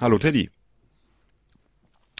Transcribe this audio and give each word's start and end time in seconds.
Hallo 0.00 0.18
Teddy. 0.18 0.50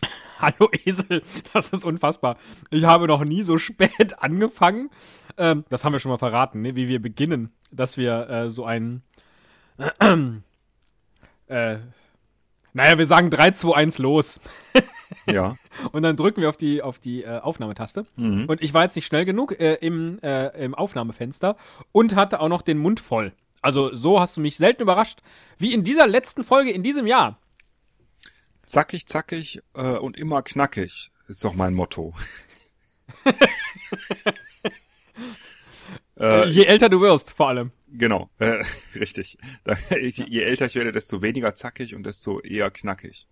Hallo 0.38 0.70
Esel, 0.84 1.22
das 1.52 1.70
ist 1.70 1.84
unfassbar. 1.84 2.36
Ich 2.70 2.84
habe 2.84 3.08
noch 3.08 3.24
nie 3.24 3.42
so 3.42 3.58
spät 3.58 4.18
angefangen. 4.22 4.90
Ähm, 5.36 5.64
das 5.70 5.84
haben 5.84 5.92
wir 5.92 6.00
schon 6.00 6.12
mal 6.12 6.18
verraten, 6.18 6.62
ne? 6.62 6.76
wie 6.76 6.86
wir 6.86 7.02
beginnen, 7.02 7.52
dass 7.72 7.96
wir 7.96 8.28
äh, 8.28 8.50
so 8.50 8.64
ein. 8.64 9.02
Äh, 11.46 11.76
naja, 12.72 12.96
wir 12.96 13.04
sagen 13.04 13.28
3, 13.28 13.50
2, 13.50 13.76
1 13.76 13.98
los. 13.98 14.40
Ja. 15.26 15.56
Und 15.92 16.02
dann 16.02 16.16
drücken 16.16 16.40
wir 16.40 16.48
auf 16.48 16.56
die, 16.56 16.82
auf 16.82 16.98
die 16.98 17.22
äh, 17.22 17.38
Aufnahmetaste. 17.38 18.06
Mhm. 18.16 18.46
Und 18.46 18.62
ich 18.62 18.72
war 18.72 18.82
jetzt 18.82 18.96
nicht 18.96 19.06
schnell 19.06 19.26
genug 19.26 19.60
äh, 19.60 19.74
im, 19.74 20.18
äh, 20.22 20.48
im 20.64 20.74
Aufnahmefenster 20.74 21.56
und 21.92 22.16
hatte 22.16 22.40
auch 22.40 22.48
noch 22.48 22.62
den 22.62 22.78
Mund 22.78 22.98
voll. 22.98 23.32
Also 23.60 23.94
so 23.94 24.20
hast 24.20 24.36
du 24.36 24.40
mich 24.40 24.56
selten 24.56 24.82
überrascht, 24.82 25.20
wie 25.58 25.72
in 25.72 25.84
dieser 25.84 26.06
letzten 26.06 26.44
Folge 26.44 26.70
in 26.70 26.82
diesem 26.82 27.06
Jahr. 27.06 27.38
Zackig, 28.66 29.06
zackig 29.06 29.60
äh, 29.74 29.82
und 29.96 30.16
immer 30.16 30.42
knackig 30.42 31.10
ist 31.28 31.44
doch 31.44 31.54
mein 31.54 31.74
Motto. 31.74 32.14
äh, 36.18 36.48
Je 36.48 36.64
älter 36.64 36.88
du 36.88 37.00
wirst, 37.00 37.32
vor 37.32 37.48
allem. 37.48 37.72
genau, 37.88 38.30
äh, 38.38 38.62
richtig. 38.94 39.38
Da, 39.64 39.76
je 39.98 40.42
älter 40.42 40.66
ich 40.66 40.74
werde, 40.74 40.92
desto 40.92 41.22
weniger 41.22 41.54
zackig 41.54 41.94
und 41.94 42.04
desto 42.04 42.40
eher 42.40 42.70
knackig. 42.70 43.26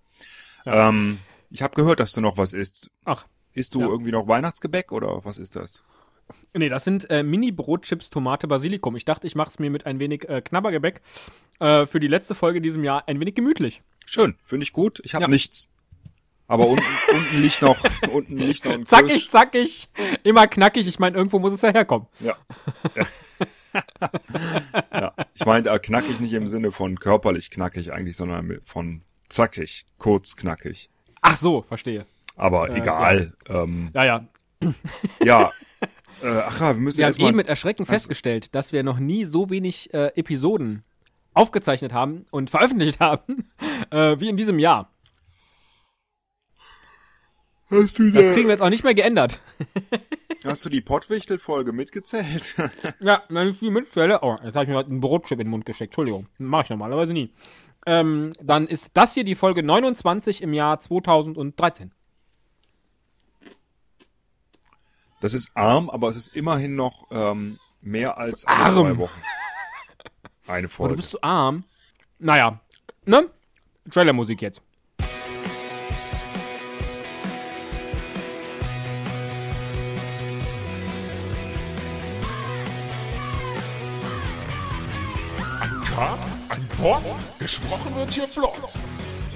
Ja. 0.64 0.88
Ähm, 0.88 1.18
ich 1.50 1.62
habe 1.62 1.74
gehört, 1.74 2.00
dass 2.00 2.12
du 2.12 2.20
noch 2.20 2.36
was 2.38 2.52
isst. 2.54 2.90
Ach, 3.04 3.26
Isst 3.54 3.74
du 3.74 3.80
Ja. 3.80 3.86
irgendwie 3.88 4.12
noch 4.12 4.28
Weihnachtsgebäck 4.28 4.92
oder 4.92 5.24
was 5.26 5.36
ist 5.38 5.56
das? 5.56 5.84
Nee, 6.54 6.70
das 6.70 6.84
sind 6.84 7.10
äh, 7.10 7.22
Mini-Brotchips, 7.22 8.08
Tomate, 8.08 8.48
Basilikum. 8.48 8.96
Ich 8.96 9.04
dachte, 9.04 9.26
ich 9.26 9.34
mache 9.34 9.50
es 9.50 9.58
mir 9.58 9.68
mit 9.68 9.84
ein 9.84 9.98
wenig 9.98 10.26
äh, 10.30 10.40
Knabbergebäck 10.40 11.02
äh, 11.60 11.84
für 11.84 12.00
die 12.00 12.06
letzte 12.08 12.34
Folge 12.34 12.58
in 12.58 12.62
diesem 12.62 12.82
Jahr 12.84 13.06
ein 13.08 13.20
wenig 13.20 13.34
gemütlich. 13.34 13.82
Schön, 14.06 14.36
finde 14.44 14.64
ich 14.64 14.72
gut. 14.72 15.00
Ich 15.04 15.14
habe 15.14 15.22
Ja. 15.24 15.28
nichts. 15.28 15.68
Aber 16.48 16.66
unten, 16.66 16.84
unten 17.14 17.40
liegt 17.40 17.62
noch, 17.62 17.78
unten 18.12 18.36
liegt 18.36 18.64
noch 18.64 18.72
ein 18.72 18.84
Zackig, 18.84 19.22
Kirsch- 19.24 19.28
zackig, 19.30 19.88
immer 20.22 20.46
knackig. 20.46 20.86
Ich 20.86 20.98
meine, 20.98 21.16
irgendwo 21.16 21.38
muss 21.38 21.52
es 21.54 21.62
ja 21.62 21.72
herkommen. 21.72 22.08
Ja. 22.20 22.36
ja. 22.94 23.06
ja. 24.92 25.14
Ich 25.34 25.46
meinte 25.46 25.70
äh, 25.70 25.78
knackig 25.78 26.20
nicht 26.20 26.32
im 26.34 26.46
Sinne 26.48 26.72
von 26.72 26.98
körperlich 26.98 27.50
knackig 27.50 27.92
eigentlich, 27.92 28.16
sondern 28.16 28.60
von 28.64 29.02
zackig, 29.28 29.86
kurz 29.98 30.36
knackig. 30.36 30.90
Ach 31.22 31.36
so, 31.36 31.62
verstehe. 31.62 32.04
Aber 32.36 32.68
Äh, 32.70 32.78
egal. 32.78 33.32
Ähm, 33.48 33.90
Ja, 33.94 34.04
ja. 34.04 34.26
ja. 35.24 35.52
Äh, 36.22 36.28
ach 36.46 36.60
ja, 36.60 36.68
wir 36.76 36.80
müssen 36.80 36.98
Wir 36.98 37.06
haben 37.06 37.18
eben 37.18 37.36
mit 37.36 37.48
Erschrecken 37.48 37.84
festgestellt, 37.84 38.54
dass 38.54 38.72
wir 38.72 38.84
noch 38.84 39.00
nie 39.00 39.24
so 39.24 39.50
wenig 39.50 39.92
äh, 39.92 40.12
Episoden 40.14 40.84
aufgezeichnet 41.34 41.92
haben 41.92 42.26
und 42.30 42.50
veröffentlicht 42.50 43.00
haben, 43.00 43.50
äh, 43.90 44.18
wie 44.20 44.28
in 44.28 44.36
diesem 44.36 44.58
Jahr. 44.58 44.90
Hast 47.70 47.98
du, 47.98 48.10
Das 48.10 48.32
kriegen 48.32 48.48
wir 48.48 48.52
jetzt 48.52 48.60
auch 48.60 48.68
nicht 48.68 48.84
mehr 48.84 48.94
geändert. 48.94 49.40
hast 50.44 50.64
du 50.64 50.68
die 50.68 50.82
Pottwichtel-Folge 50.82 51.72
mitgezählt? 51.72 52.54
Ja, 53.00 53.22
wenn 53.30 53.48
ich 53.48 53.58
die 53.60 53.70
mitzähle. 53.70 54.20
Oh, 54.22 54.36
jetzt 54.44 54.54
habe 54.54 54.64
ich 54.64 54.68
mir 54.68 54.74
gerade 54.74 54.92
ein 54.92 55.00
Brotchip 55.00 55.32
in 55.32 55.46
den 55.46 55.50
Mund 55.50 55.64
gesteckt. 55.64 55.92
Entschuldigung. 55.92 56.26
Mache 56.38 56.64
ich 56.64 56.70
normalerweise 56.70 57.12
nie. 57.14 57.32
Ähm, 57.86 58.32
dann 58.40 58.66
ist 58.68 58.90
das 58.94 59.14
hier 59.14 59.24
die 59.24 59.34
Folge 59.34 59.62
29 59.62 60.42
im 60.42 60.52
Jahr 60.52 60.78
2013. 60.80 61.92
Das 65.20 65.34
ist 65.34 65.50
arm, 65.54 65.88
aber 65.88 66.08
es 66.08 66.16
ist 66.16 66.36
immerhin 66.36 66.76
noch 66.76 67.06
ähm, 67.10 67.58
mehr 67.80 68.18
als 68.18 68.44
alle 68.44 68.58
Arm. 68.58 68.72
zwei 68.72 68.98
Wochen. 68.98 69.20
Eine 70.52 70.66
Oh, 70.66 70.68
du 70.68 70.74
Folge. 70.74 70.96
bist 70.96 71.10
so 71.12 71.18
arm. 71.22 71.64
Naja, 72.18 72.60
ne? 73.06 73.28
Trailermusik 73.90 74.42
jetzt. 74.42 74.60
Ein 85.60 85.80
Cast, 85.84 86.30
ein 86.50 86.68
Pod, 86.78 87.02
gesprochen 87.38 87.94
wird 87.96 88.12
hier 88.12 88.28
flott. 88.28 88.74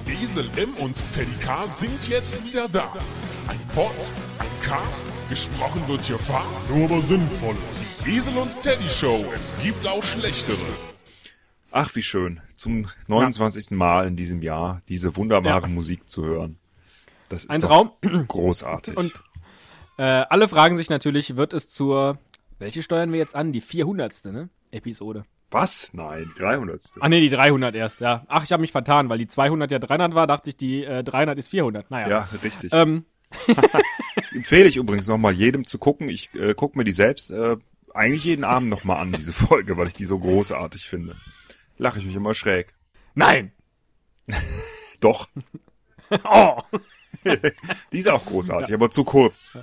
Esel 0.07 0.49
M 0.57 0.75
und 0.77 1.03
Teddy 1.13 1.35
K 1.41 1.67
sind 1.69 2.09
jetzt 2.09 2.43
wieder 2.45 2.69
da. 2.69 2.93
Ein 3.49 3.61
Pod, 3.75 3.95
ein 4.39 4.49
Cast, 4.63 5.07
gesprochen 5.29 5.87
wird 5.89 6.05
hier 6.05 6.19
fast, 6.19 6.71
nur 6.71 6.85
aber 6.87 7.01
sinnvoll. 7.03 7.57
Die 8.05 8.17
Esel 8.17 8.37
und 8.37 8.61
Teddy 8.61 8.89
Show, 8.89 9.25
es 9.37 9.55
gibt 9.63 9.87
auch 9.87 10.03
schlechtere. 10.03 10.57
Ach, 11.71 11.95
wie 11.95 12.03
schön. 12.03 12.41
Zum 12.55 12.87
29. 13.09 13.73
Mal 13.73 14.07
in 14.07 14.17
diesem 14.17 14.43
Jahr 14.43 14.81
diese 14.89 15.17
wunderbare 15.17 15.63
Ja. 15.63 15.69
Musik 15.69 16.09
zu 16.09 16.25
hören. 16.25 16.59
Das 17.29 17.43
ist 17.45 17.51
Ein 17.51 17.61
Traum. 17.61 17.91
großartig. 18.29 18.97
Und 18.97 19.23
äh, 19.99 20.03
alle 20.03 20.49
fragen 20.49 20.77
sich 20.77 20.89
natürlich, 20.91 21.37
wird 21.37 21.53
es 21.53 21.69
zur. 21.71 22.19
Welche 22.59 22.83
steuern 22.83 23.13
wir 23.13 23.19
jetzt 23.19 23.35
an? 23.35 23.53
Die 23.53 23.61
400. 23.61 24.25
Ne? 24.27 24.49
Episode. 24.71 25.23
Was? 25.51 25.91
Nein, 25.93 26.31
300. 26.39 26.83
Ach 27.01 27.09
nee, 27.09 27.21
die 27.21 27.29
300 27.29 27.75
erst, 27.75 28.01
ja. 28.01 28.25
Ach, 28.29 28.43
ich 28.45 28.53
habe 28.53 28.61
mich 28.63 28.73
vertan, 28.73 29.09
weil 29.09 29.19
die 29.19 29.29
200 29.29 29.71
ja 29.71 29.79
300 29.79 30.15
war, 30.15 30.27
dachte 30.27 30.51
ich, 30.51 30.57
die 30.57 30.85
äh, 30.85 31.05
300 31.05 31.39
ist 31.39 31.49
400. 31.49 31.91
Naja. 31.91 32.09
Ja, 32.09 32.29
richtig. 32.43 32.73
Ähm, 32.73 33.05
Empfehle 34.35 34.67
ich 34.69 34.77
übrigens 34.77 35.07
nochmal 35.09 35.33
jedem 35.33 35.67
zu 35.67 35.79
gucken. 35.79 36.09
Ich 36.09 36.35
äh, 36.35 36.55
gucke 36.55 36.79
mir 36.79 36.85
die 36.85 36.93
selbst 36.93 37.31
äh, 37.31 37.57
eigentlich 37.95 38.25
jeden 38.25 38.45
Abend 38.45 38.69
nochmal 38.71 38.99
an, 38.99 39.13
diese 39.13 39.33
Folge, 39.33 39.77
weil 39.77 39.89
ich 39.89 39.95
die 39.95 40.05
so 40.05 40.19
großartig 40.19 40.89
finde. 40.89 41.17
Lache 41.79 41.99
ich 41.99 42.07
mich 42.07 42.17
immer 42.17 42.35
schräg. 42.35 42.75
nein. 43.15 43.53
Doch, 45.01 45.29
Oh. 46.25 46.59
die 47.93 47.99
ist 47.99 48.09
auch 48.09 48.25
großartig, 48.25 48.75
aber 48.75 48.91
zu 48.91 49.05
kurz. 49.05 49.57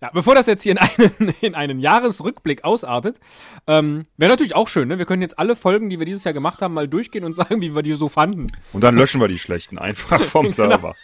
Ja, 0.00 0.10
bevor 0.12 0.34
das 0.34 0.46
jetzt 0.46 0.62
hier 0.62 0.72
in 0.72 0.78
einen, 0.78 1.34
in 1.40 1.54
einen 1.54 1.80
Jahresrückblick 1.80 2.64
ausartet, 2.64 3.18
ähm, 3.66 4.04
wäre 4.16 4.30
natürlich 4.30 4.54
auch 4.54 4.68
schön, 4.68 4.88
ne? 4.88 4.98
Wir 4.98 5.06
können 5.06 5.22
jetzt 5.22 5.38
alle 5.38 5.56
Folgen, 5.56 5.88
die 5.90 5.98
wir 5.98 6.06
dieses 6.06 6.22
Jahr 6.24 6.34
gemacht 6.34 6.60
haben, 6.62 6.74
mal 6.74 6.86
durchgehen 6.86 7.24
und 7.24 7.32
sagen, 7.32 7.60
wie 7.60 7.74
wir 7.74 7.82
die 7.82 7.94
so 7.94 8.08
fanden. 8.08 8.46
Und 8.72 8.84
dann 8.84 8.94
löschen 8.96 9.20
wir 9.20 9.28
die 9.28 9.38
schlechten 9.38 9.78
einfach 9.78 10.20
vom 10.20 10.50
Server. 10.50 10.94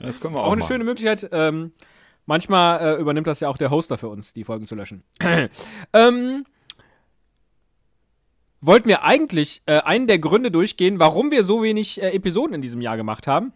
Das 0.00 0.20
können 0.20 0.34
wir 0.34 0.40
auch, 0.40 0.44
Genau. 0.44 0.44
Auch 0.44 0.52
eine 0.52 0.60
machen. 0.60 0.68
schöne 0.68 0.84
Möglichkeit. 0.84 1.28
Ähm, 1.30 1.72
manchmal 2.26 2.96
äh, 2.96 3.00
übernimmt 3.00 3.26
das 3.26 3.40
ja 3.40 3.48
auch 3.48 3.58
der 3.58 3.70
Hoster 3.70 3.98
für 3.98 4.08
uns, 4.08 4.32
die 4.32 4.44
Folgen 4.44 4.66
zu 4.66 4.74
löschen. 4.74 5.04
ähm, 5.92 6.44
wollten 8.62 8.88
wir 8.88 9.02
eigentlich 9.02 9.60
äh, 9.66 9.80
einen 9.80 10.06
der 10.06 10.18
Gründe 10.18 10.50
durchgehen, 10.50 10.98
warum 10.98 11.30
wir 11.30 11.44
so 11.44 11.62
wenig 11.62 12.00
äh, 12.00 12.10
Episoden 12.12 12.54
in 12.54 12.62
diesem 12.62 12.80
Jahr 12.80 12.96
gemacht 12.96 13.26
haben. 13.26 13.52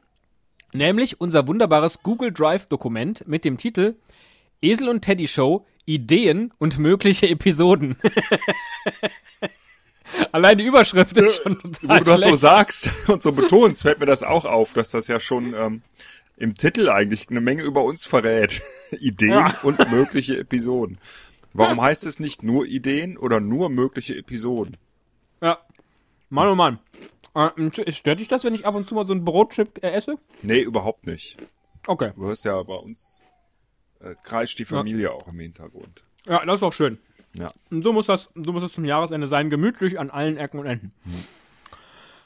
Nämlich 0.73 1.21
unser 1.21 1.47
wunderbares 1.47 2.01
Google 2.03 2.33
Drive-Dokument 2.33 3.27
mit 3.27 3.45
dem 3.47 3.57
Titel 3.57 3.95
Esel 4.61 4.89
und 4.89 5.03
Teddy 5.03 5.29
Show, 5.29 5.65
Ideen 5.87 6.53
und 6.59 6.79
mögliche 6.79 7.29
Episoden. 7.29 7.97
Allein 10.33 10.59
die 10.59 10.65
Überschrift 10.65 11.17
ist 11.17 11.43
schon 11.43 11.59
Wo 11.63 11.69
total 11.71 11.99
du 11.99 12.05
das 12.05 12.21
so 12.23 12.35
sagst 12.35 12.91
und 13.09 13.23
so 13.23 13.33
betonst, 13.33 13.83
fällt 13.83 14.01
mir 14.01 14.07
das 14.07 14.23
auch 14.23 14.45
auf, 14.45 14.73
dass 14.73 14.91
das 14.91 15.09
ja 15.09 15.21
schon 15.21 15.55
ähm, 15.55 15.83
im 16.37 16.55
Titel 16.57 16.89
eigentlich 16.89 17.29
eine 17.31 17.41
Menge 17.41 17.63
über 17.63 17.85
uns 17.85 18.07
verrät. 18.07 18.63
Ideen 19.01 19.31
Ja. 19.31 19.59
und 19.63 19.91
mögliche 19.91 20.37
Episoden. 20.39 20.99
Warum 21.53 21.81
heißt 21.81 22.05
es 22.07 22.21
nicht 22.21 22.43
nur 22.43 22.67
Ideen 22.67 23.17
oder 23.17 23.41
nur 23.41 23.71
mögliche 23.71 24.17
Episoden? 24.17 24.77
Ja. 26.31 26.35
Mann, 26.35 26.49
oh 26.49 26.55
Mann. 26.55 26.79
Äh, 27.35 27.93
stört 27.93 28.21
dich 28.21 28.29
das, 28.29 28.45
wenn 28.45 28.55
ich 28.55 28.67
ab 28.67 28.75
und 28.75 28.89
zu 28.89 28.95
mal 28.95 29.07
so 29.07 29.13
ein 29.13 29.25
Brotchip 29.25 29.83
äh, 29.83 29.91
esse? 29.91 30.19
Nee, 30.43 30.61
überhaupt 30.61 31.07
nicht. 31.07 31.37
Okay. 31.87 32.13
Du 32.17 32.25
hörst 32.25 32.45
ja 32.45 32.63
bei 32.63 32.75
uns 32.75 33.23
äh, 34.01 34.15
kreischt 34.23 34.59
die 34.59 34.65
Familie 34.65 35.13
auch 35.13 35.29
im 35.29 35.39
Hintergrund. 35.39 36.05
Ja, 36.27 36.45
das 36.45 36.57
ist 36.57 36.63
auch 36.63 36.73
schön. 36.73 36.99
Ja. 37.39 37.53
Und 37.71 37.83
so 37.83 37.93
muss 37.93 38.07
das, 38.07 38.31
so 38.35 38.53
muss 38.53 38.63
es 38.63 38.73
zum 38.73 38.85
Jahresende 38.85 39.27
sein, 39.27 39.51
gemütlich 39.51 39.99
an 39.99 40.11
allen 40.11 40.37
Ecken 40.39 40.59
und 40.59 40.67
Enden. 40.67 40.93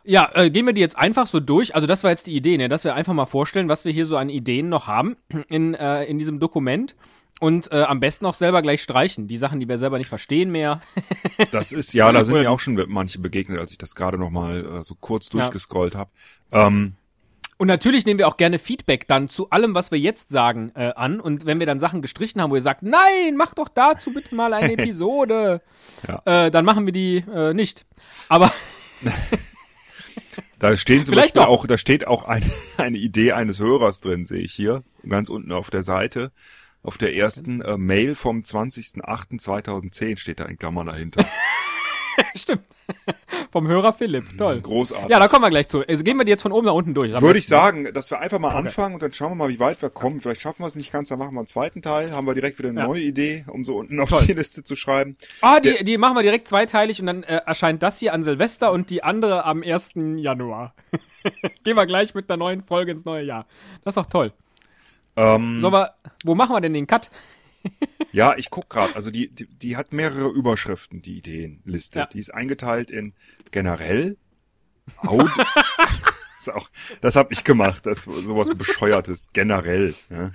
Ja, 0.05 0.31
äh, 0.35 0.51
gehen 0.51 0.65
wir 0.65 0.73
die 0.73 0.81
jetzt 0.81 0.97
einfach 0.97 1.27
so 1.27 1.41
durch. 1.41 1.75
Also 1.75 1.87
das 1.87 2.05
war 2.05 2.11
jetzt 2.11 2.27
die 2.27 2.35
Idee, 2.35 2.57
ne? 2.57 2.69
dass 2.69 2.85
wir 2.85 2.95
einfach 2.95 3.13
mal 3.13 3.27
vorstellen, 3.27 3.69
was 3.69 3.85
wir 3.85 3.93
hier 3.93 4.07
so 4.07 4.17
an 4.17 4.31
Ideen 4.31 4.69
noch 4.69 4.87
haben 4.87 5.17
in, 5.49 5.75
äh, 5.75 6.05
in 6.05 6.19
diesem 6.19 6.39
Dokument. 6.41 6.95
Und 7.41 7.73
äh, 7.73 7.83
am 7.83 7.99
besten 8.01 8.27
auch 8.27 8.35
selber 8.35 8.61
gleich 8.63 8.83
streichen. 8.83 9.27
Die 9.27 9.37
Sachen, 9.39 9.59
die 9.61 9.69
wir 9.69 9.79
selber 9.79 9.99
nicht 9.99 10.09
verstehen 10.09 10.51
mehr. 10.53 10.81
Das 11.53 11.73
ist, 11.73 11.95
ja, 11.95 12.13
da 12.13 12.23
sind 12.25 12.37
mir 12.39 12.51
auch 12.51 12.61
schon 12.61 12.81
manche 12.89 13.19
begegnet, 13.19 13.59
als 13.59 13.73
ich 13.73 13.79
das 13.79 13.95
gerade 13.95 14.19
noch 14.19 14.29
mal 14.31 14.81
äh, 14.81 14.85
so 14.85 14.95
kurz 14.95 15.33
Ja. 15.33 15.41
durchgescrollt 15.41 15.95
habe. 15.95 16.11
Ähm, 16.53 16.93
Und 17.57 17.67
natürlich 17.67 18.05
nehmen 18.05 18.19
wir 18.19 18.29
auch 18.29 18.37
gerne 18.37 18.59
Feedback 18.59 19.09
dann 19.09 19.29
zu 19.31 19.49
allem, 19.51 19.75
was 19.75 19.91
wir 19.91 19.99
jetzt 19.99 20.29
sagen, 20.29 20.71
äh, 20.75 20.93
an. 20.95 21.19
Und 21.19 21.47
wenn 21.47 21.59
wir 21.59 21.67
dann 21.67 21.81
Sachen 21.81 22.03
gestrichen 22.03 22.43
haben, 22.43 22.51
wo 22.51 22.57
ihr 22.57 22.63
sagt, 22.63 22.83
nein, 22.83 23.37
mach 23.39 23.55
doch 23.55 23.69
dazu 23.69 24.13
bitte 24.13 24.35
mal 24.35 24.53
eine 24.53 24.73
Episode, 24.79 25.63
Ja. 26.07 26.23
äh, 26.47 26.51
dann 26.51 26.65
machen 26.67 26.85
wir 26.85 26.93
die 26.93 27.25
äh, 27.33 27.55
nicht. 27.55 27.87
Aber 28.29 28.53
Da 30.59 30.77
stehen 30.77 31.05
zum 31.05 31.15
Vielleicht 31.15 31.35
Beispiel 31.35 31.43
doch. 31.43 31.49
auch, 31.49 31.67
da 31.67 31.79
steht 31.79 32.07
auch 32.07 32.25
eine, 32.25 32.45
eine 32.77 32.99
Idee 32.99 33.33
eines 33.33 33.59
Hörers 33.61 34.01
drin, 34.01 34.27
sehe 34.27 34.41
ich 34.43 34.53
hier, 34.53 34.83
ganz 35.09 35.31
unten 35.31 35.53
auf 35.53 35.71
der 35.71 35.83
Seite. 35.83 36.33
Auf 36.83 36.97
der 36.99 37.15
ersten 37.15 37.61
äh, 37.61 37.77
Mail 37.77 38.15
vom 38.15 38.41
20.08.2010 38.41 40.17
steht 40.19 40.41
da 40.41 40.45
in 40.47 40.57
Klammern 40.59 40.87
dahinter. 40.87 41.25
Stimmt. 42.35 42.63
Vom 43.51 43.67
Hörer 43.69 43.93
Philipp. 43.93 44.25
Toll. 44.37 44.61
Großartig. 44.61 45.09
Ja, 45.11 45.19
da 45.19 45.29
kommen 45.29 45.43
wir 45.43 45.51
gleich 45.51 45.69
zu. 45.69 45.87
Also 45.87 46.05
gehen 46.05 46.17
wir 46.17 46.25
die 46.25 46.31
jetzt 46.31 46.43
von 46.43 46.53
oben 46.53 46.67
nach 46.67 46.75
unten 46.75 46.93
durch. 46.93 47.13
Würde 47.21 47.39
ich 47.39 47.47
sagen, 47.47 47.93
dass 47.95 48.11
wir 48.11 48.19
einfach 48.21 48.39
mal 48.39 48.55
anfangen 48.55 48.95
und 48.95 49.03
dann 49.03 49.13
schauen 49.13 49.31
wir 49.33 49.35
mal, 49.37 49.49
wie 49.49 49.59
weit 49.61 49.81
wir 49.81 49.91
kommen. 49.91 50.21
Vielleicht 50.21 50.41
schaffen 50.41 50.63
wir 50.63 50.67
es 50.67 50.75
nicht 50.77 50.93
ganz, 50.93 51.09
dann 51.09 51.19
machen 51.19 51.35
wir 51.35 51.41
einen 51.41 51.47
zweiten 51.47 51.83
Teil, 51.83 52.13
haben 52.13 52.27
wir 52.27 52.35
direkt 52.35 52.59
wieder 52.59 52.69
eine 52.71 52.81
Ja. 52.81 52.87
neue 52.87 53.01
Idee, 53.03 53.45
um 53.49 53.65
so 53.65 53.77
unten 53.79 53.99
auf 54.01 54.11
Toll. 54.11 54.25
die 54.27 54.33
Liste 54.35 54.63
zu 54.65 54.77
schreiben. 54.77 55.17
Ah, 55.41 55.61
die, 55.61 55.83
die 55.85 55.99
machen 55.99 56.15
wir 56.17 56.23
direkt 56.23 56.49
zweiteilig 56.49 57.01
und 57.01 57.07
dann 57.07 57.23
äh, 57.23 57.41
erscheint 57.47 57.83
das 57.83 57.99
hier 57.99 58.13
an 58.13 58.23
Silvester 58.23 58.71
und 58.73 58.91
die 58.91 59.03
andere 59.03 59.45
am 59.45 59.63
1. 59.63 59.93
Januar. 60.17 60.75
Gehen 61.65 61.77
wir 61.77 61.87
gleich 61.87 62.15
mit 62.15 62.29
einer 62.31 62.37
neuen 62.39 62.63
Folge 62.63 62.93
ins 62.93 63.05
neue 63.05 63.25
Jahr. 63.25 63.47
Das 63.85 63.93
ist 63.93 63.97
doch 64.03 64.07
toll. 64.11 64.33
Ähm, 65.21 65.61
So, 65.61 65.67
aber 65.67 65.95
wo 66.25 66.35
machen 66.35 66.55
wir 66.55 66.61
denn 66.61 66.73
den 66.75 66.87
Cut? 66.87 67.11
Ja, 68.13 68.35
ich 68.37 68.51
guck 68.51 68.69
gerade. 68.69 68.97
Also 68.97 69.13
die, 69.13 69.29
die, 69.29 69.47
die 69.47 69.77
hat 69.77 69.93
mehrere 69.93 70.31
Überschriften, 70.31 71.01
die 71.01 71.19
Ideenliste. 71.19 72.01
Ja. 72.01 72.07
Die 72.07 72.19
ist 72.19 72.35
eingeteilt 72.35 72.91
in 72.91 73.15
generell, 73.53 74.17
Audio. 74.97 75.29
das, 75.37 75.47
ist 76.39 76.49
auch, 76.53 76.69
das 77.03 77.15
habe 77.15 77.33
ich 77.33 77.45
gemacht. 77.45 77.87
Das 77.87 78.03
sowas 78.03 78.49
bescheuertes. 78.49 79.29
Generell. 79.33 79.95
Ja. 80.09 80.33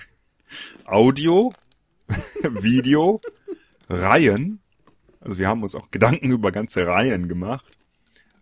Audio, 0.86 1.52
Video, 2.44 3.20
Reihen. 3.90 4.62
Also 5.20 5.38
wir 5.38 5.50
haben 5.50 5.64
uns 5.64 5.76
auch 5.76 5.92
Gedanken 5.92 6.32
über 6.32 6.54
ganze 6.54 6.88
Reihen 6.88 7.28
gemacht. 7.28 7.78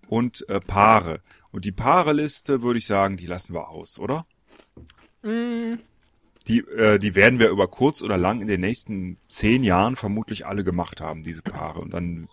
Und 0.08 0.48
äh, 0.48 0.60
Paare. 0.60 1.22
Und 1.50 1.66
die 1.66 1.72
Paareliste 1.72 2.62
würde 2.62 2.78
ich 2.78 2.86
sagen, 2.86 3.18
die 3.18 3.26
lassen 3.26 3.56
wir 3.56 3.70
aus, 3.70 3.98
oder? 3.98 4.28
Die, 6.48 6.60
äh, 6.60 7.00
die 7.00 7.16
werden 7.16 7.40
wir 7.40 7.50
über 7.50 7.68
kurz 7.68 8.02
oder 8.02 8.18
lang 8.18 8.42
in 8.42 8.48
den 8.48 8.62
nächsten 8.62 9.18
zehn 9.28 9.64
Jahren 9.64 9.96
vermutlich 9.96 10.46
alle 10.46 10.64
gemacht 10.64 11.00
haben, 11.00 11.24
diese 11.24 11.42
Paare. 11.42 11.80
Und 11.80 11.94
dann 11.94 12.28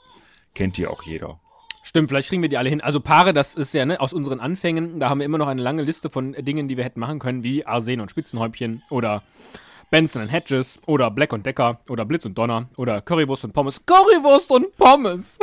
kennt 0.55 0.77
die 0.77 0.87
auch 0.87 1.03
jeder. 1.03 1.39
Stimmt, 1.83 2.09
vielleicht 2.09 2.29
kriegen 2.29 2.43
wir 2.43 2.49
die 2.49 2.59
alle 2.59 2.69
hin. 2.69 2.81
Also 2.81 3.01
Paare, 3.01 3.33
das 3.33 3.55
ist 3.55 3.73
ja 3.73 3.87
ne, 3.87 4.01
aus 4.01 4.13
unseren 4.13 4.41
Anfängen, 4.41 5.01
da 5.01 5.09
haben 5.09 5.21
wir 5.21 5.25
immer 5.25 5.39
noch 5.39 5.49
eine 5.49 5.63
lange 5.63 5.83
Liste 5.83 6.11
von 6.11 6.33
Dingen, 6.33 6.69
die 6.69 6.77
wir 6.77 6.85
hätten 6.85 7.01
machen 7.01 7.19
können, 7.19 7.43
wie 7.43 7.65
Arsen 7.65 8.01
und 8.01 8.11
Spitzenhäubchen 8.11 8.83
oder 8.91 9.23
Benson 9.91 10.23
and 10.23 10.31
Hedges 10.31 10.79
oder 10.87 11.11
Black 11.11 11.33
und 11.33 11.47
Decker 11.47 11.81
oder 11.89 12.05
Blitz 12.05 12.25
und 12.25 12.37
Donner 12.37 12.69
oder 12.77 13.01
Currywurst 13.01 13.45
und 13.45 13.53
Pommes. 13.53 13.85
Currywurst 13.87 14.51
und 14.51 14.77
Pommes! 14.77 15.39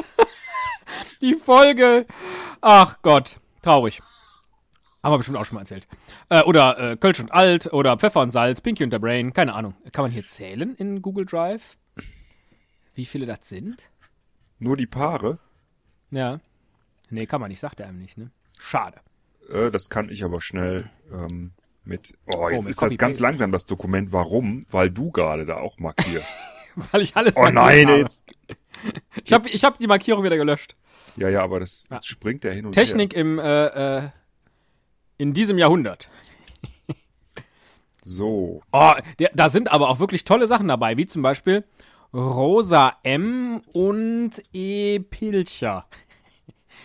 die 1.22 1.36
Folge. 1.36 2.06
Ach 2.62 2.98
Gott, 3.02 3.38
traurig. 3.62 4.02
Haben 5.04 5.14
wir 5.14 5.18
bestimmt 5.18 5.38
auch 5.38 5.46
schon 5.46 5.56
mal 5.56 5.62
erzählt. 5.62 5.88
Äh, 6.30 6.42
oder 6.44 6.78
äh, 6.94 6.98
Kölsch 6.98 7.20
und 7.20 7.32
Alt 7.32 7.72
oder 7.72 7.98
Pfeffer 7.98 8.22
und 8.22 8.32
Salz, 8.32 8.62
Pinky 8.62 8.84
und 8.84 8.90
der 8.92 9.00
Brain, 9.00 9.34
keine 9.34 9.54
Ahnung. 9.54 9.76
Kann 9.92 10.04
man 10.04 10.12
hier 10.12 10.26
zählen 10.26 10.76
in 10.76 11.02
Google 11.02 11.26
Drive? 11.26 11.78
Wie 12.96 13.06
viele 13.06 13.26
das 13.26 13.48
sind? 13.48 13.90
Nur 14.60 14.76
die 14.76 14.88
Paare, 14.88 15.38
Ja. 16.10 16.40
Nee, 17.10 17.26
kann 17.26 17.40
man 17.40 17.50
nicht, 17.50 17.60
sagt 17.60 17.80
er 17.80 17.88
einem 17.88 18.00
nicht, 18.00 18.18
ne? 18.18 18.32
Schade. 18.60 19.00
äh, 19.50 19.72
das 19.72 19.90
kann 19.90 20.10
ich 20.10 20.24
aber 20.26 20.42
schnell 20.42 20.90
ähm, 21.14 21.52
mit. 21.86 22.18
Oh, 22.36 22.50
jetzt 22.50 22.64
mit 22.66 22.72
ist 22.72 22.82
das 22.82 22.98
ganz 22.98 23.20
langsam, 23.20 23.52
das 23.54 23.66
Dokument. 23.66 24.12
Warum? 24.12 24.66
Weil 24.72 24.90
du 24.90 25.12
gerade 25.12 25.46
da 25.46 25.58
auch 25.58 25.78
markierst. 25.80 26.38
Weil 26.92 27.02
ich 27.02 27.16
alles 27.16 27.36
oh 27.38 27.48
nein, 27.50 27.88
habe. 27.88 28.00
jetzt. 28.00 28.26
Ich 29.24 29.32
habe 29.32 29.48
ich 29.48 29.64
hab 29.64 29.78
die 29.80 29.88
Markierung 29.88 30.24
wieder 30.24 30.36
gelöscht. 30.38 30.76
Ja, 31.16 31.30
ja, 31.30 31.44
aber 31.44 31.60
das 31.62 31.88
Ja. 31.90 32.02
springt 32.02 32.44
der 32.44 32.54
hin 32.54 32.66
und 32.66 32.74
Technik 32.74 33.14
im, 33.14 33.40
äh, 33.40 33.66
äh, 34.06 34.10
in 35.18 35.34
diesem 35.34 35.58
Jahrhundert. 35.58 36.10
So. 38.04 38.62
Oh, 38.72 38.94
der, 39.20 39.32
da 39.34 39.50
sind 39.50 39.70
aber 39.70 39.90
auch 39.90 40.00
wirklich 40.00 40.24
tolle 40.24 40.48
Sachen 40.48 40.70
dabei, 40.70 40.96
wie 40.96 41.06
zum 41.08 41.22
Beispiel 41.22 41.66
Rosa 42.14 42.96
M. 43.04 43.62
und 43.74 44.42
E. 44.54 45.00
Pilcher. 45.00 45.86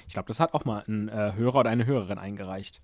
Ich 0.08 0.14
glaube, 0.14 0.26
das 0.26 0.40
hat 0.40 0.52
auch 0.52 0.64
mal 0.64 0.82
ein 0.88 1.08
äh, 1.08 1.32
Hörer 1.37 1.61
oder 1.61 1.70
eine 1.70 1.87
Hörerin 1.87 2.19
eingereicht. 2.19 2.81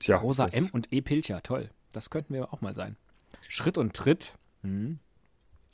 Tja. 0.00 0.16
Rosa 0.18 0.48
M. 0.48 0.68
und 0.72 0.92
E. 0.92 1.00
Pilcher, 1.00 1.42
toll. 1.42 1.70
Das 1.92 2.10
könnten 2.10 2.34
wir 2.34 2.52
auch 2.52 2.60
mal 2.60 2.74
sein. 2.74 2.96
Schritt 3.48 3.78
und 3.78 3.94
Tritt. 3.94 4.34
Hm. 4.62 4.98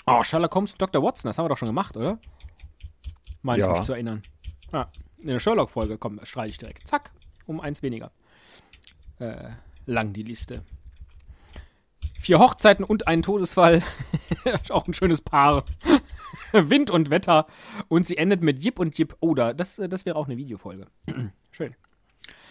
Oh, 0.07 0.23
Sherlock 0.23 0.55
Holmes 0.55 0.73
und 0.73 0.83
Dr. 0.83 1.03
Watson, 1.03 1.29
das 1.29 1.37
haben 1.39 1.47
wir 1.47 1.49
doch 1.51 1.59
schon 1.59 1.69
gemacht, 1.69 1.97
oder? 1.97 2.19
Meine 3.43 3.61
Ja. 3.61 3.73
ich 3.73 3.79
mich 3.79 3.87
zu 3.87 3.93
erinnern. 3.95 4.23
Ja, 4.73 4.89
in 5.19 5.27
der 5.29 5.41
Sherlock-Folge, 5.41 5.99
komm, 5.99 6.21
streiche 6.23 6.51
ich 6.51 6.59
direkt. 6.59 6.87
Zack, 6.87 7.11
um 7.47 7.61
eins 7.61 7.83
weniger. 7.83 8.13
Äh, 9.21 9.51
lang 9.87 10.13
die 10.13 10.23
Liste. 10.23 10.65
Vier 12.19 12.39
Hochzeiten 12.39 12.85
und 12.85 13.07
ein 13.07 13.23
Todesfall. 13.23 13.83
auch 14.71 14.87
ein 14.87 14.95
schönes 14.95 15.21
Paar. 15.21 15.65
Wind 16.53 16.91
und 16.91 17.11
Wetter. 17.11 17.47
Und 17.89 18.07
sie 18.07 18.17
endet 18.17 18.43
mit 18.43 18.63
Jip 18.63 18.79
und 18.79 18.99
Jip. 18.99 19.17
Oh, 19.21 19.35
da, 19.35 19.53
das, 19.53 19.79
äh, 19.79 19.89
das 19.89 20.07
wäre 20.07 20.17
auch 20.17 20.27
eine 20.27 20.37
Videofolge. 20.37 20.87
schön. 21.53 21.75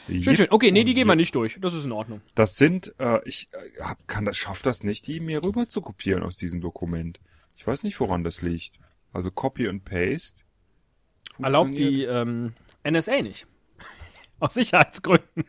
Schön, 0.08 0.38
schön. 0.38 0.48
Okay, 0.50 0.72
nee, 0.72 0.84
die 0.84 0.94
gehen 0.94 1.08
wir 1.08 1.16
nicht 1.16 1.36
durch. 1.36 1.58
Das 1.62 1.74
ist 1.74 1.86
in 1.86 1.92
Ordnung. 1.92 2.22
Das 2.34 2.58
sind, 2.58 2.96
äh, 3.00 3.20
ich 3.26 3.50
äh, 3.52 3.82
hab, 3.82 4.08
kann 4.08 4.26
das, 4.26 4.38
schaff 4.38 4.62
das 4.62 4.84
nicht, 4.84 5.06
die 5.06 5.20
mir 5.20 5.44
rüber 5.44 5.68
zu 5.68 5.82
kopieren 5.82 6.24
aus 6.24 6.36
diesem 6.36 6.62
Dokument. 6.62 7.20
Ich 7.56 7.68
weiß 7.68 7.84
nicht, 7.84 8.00
woran 8.00 8.24
das 8.24 8.42
liegt. 8.42 8.80
Also 9.12 9.30
Copy 9.30 9.68
und 9.68 9.86
Paste. 9.86 10.44
Erlaubt 11.40 11.78
die 11.78 12.04
ähm, 12.04 12.54
NSA 12.84 13.22
nicht. 13.22 13.46
Aus 14.40 14.54
Sicherheitsgründen. 14.54 15.46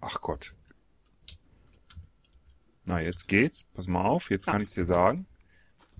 Ach 0.00 0.20
Gott. 0.20 0.54
Na, 2.84 3.00
jetzt 3.00 3.28
geht's. 3.28 3.64
Pass 3.74 3.86
mal 3.86 4.02
auf, 4.02 4.30
jetzt 4.30 4.46
kann 4.46 4.60
ich's 4.60 4.74
dir 4.74 4.84
sagen. 4.84 5.26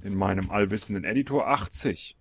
In 0.03 0.17
meinem 0.17 0.51
allwissenden 0.51 1.05
Editor 1.05 1.47
80. 1.49 2.17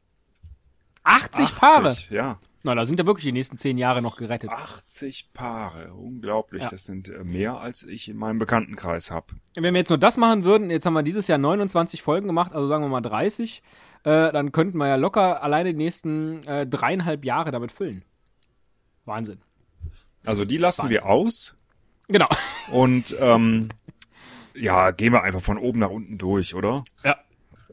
80, 1.03 1.55
Paare. 1.55 1.97
Ja. 2.09 2.39
Na, 2.63 2.75
da 2.75 2.85
sind 2.85 2.99
ja 2.99 3.05
wirklich 3.05 3.25
die 3.25 3.31
nächsten 3.31 3.57
zehn 3.57 3.77
Jahre 3.77 4.01
noch 4.01 4.17
gerettet. 4.17 4.51
80 4.51 5.33
Paare. 5.33 5.93
Unglaublich. 5.93 6.61
Ja. 6.61 6.69
Das 6.69 6.85
sind 6.85 7.09
äh, 7.09 7.23
mehr, 7.23 7.59
als 7.59 7.83
ich 7.83 8.07
in 8.07 8.17
meinem 8.17 8.37
Bekanntenkreis 8.37 9.09
hab. 9.09 9.31
Wenn 9.55 9.73
wir 9.73 9.79
jetzt 9.79 9.89
nur 9.89 9.97
das 9.97 10.17
machen 10.17 10.43
würden, 10.43 10.69
jetzt 10.69 10.85
haben 10.85 10.93
wir 10.93 11.03
dieses 11.03 11.27
Jahr 11.27 11.39
29 11.39 12.03
Folgen 12.03 12.27
gemacht, 12.27 12.53
also 12.53 12.67
sagen 12.67 12.83
wir 12.83 12.89
mal 12.89 13.01
30, 13.01 13.63
äh, 14.03 14.31
dann 14.31 14.51
könnten 14.51 14.77
wir 14.77 14.87
ja 14.87 14.95
locker 14.95 15.41
alleine 15.41 15.71
die 15.71 15.77
nächsten 15.77 16.45
äh, 16.45 16.67
dreieinhalb 16.67 17.25
Jahre 17.25 17.51
damit 17.51 17.71
füllen. 17.71 18.03
Wahnsinn. 19.05 19.41
Also 20.23 20.45
die 20.45 20.57
lassen 20.57 20.89
wir 20.89 21.07
aus. 21.07 21.55
Genau. 22.07 22.27
Und 22.71 23.15
ähm, 23.19 23.69
ja, 24.55 24.91
gehen 24.91 25.13
wir 25.13 25.23
einfach 25.23 25.41
von 25.41 25.57
oben 25.57 25.79
nach 25.79 25.89
unten 25.89 26.17
durch, 26.17 26.53
oder? 26.53 26.83
Ja. 27.03 27.17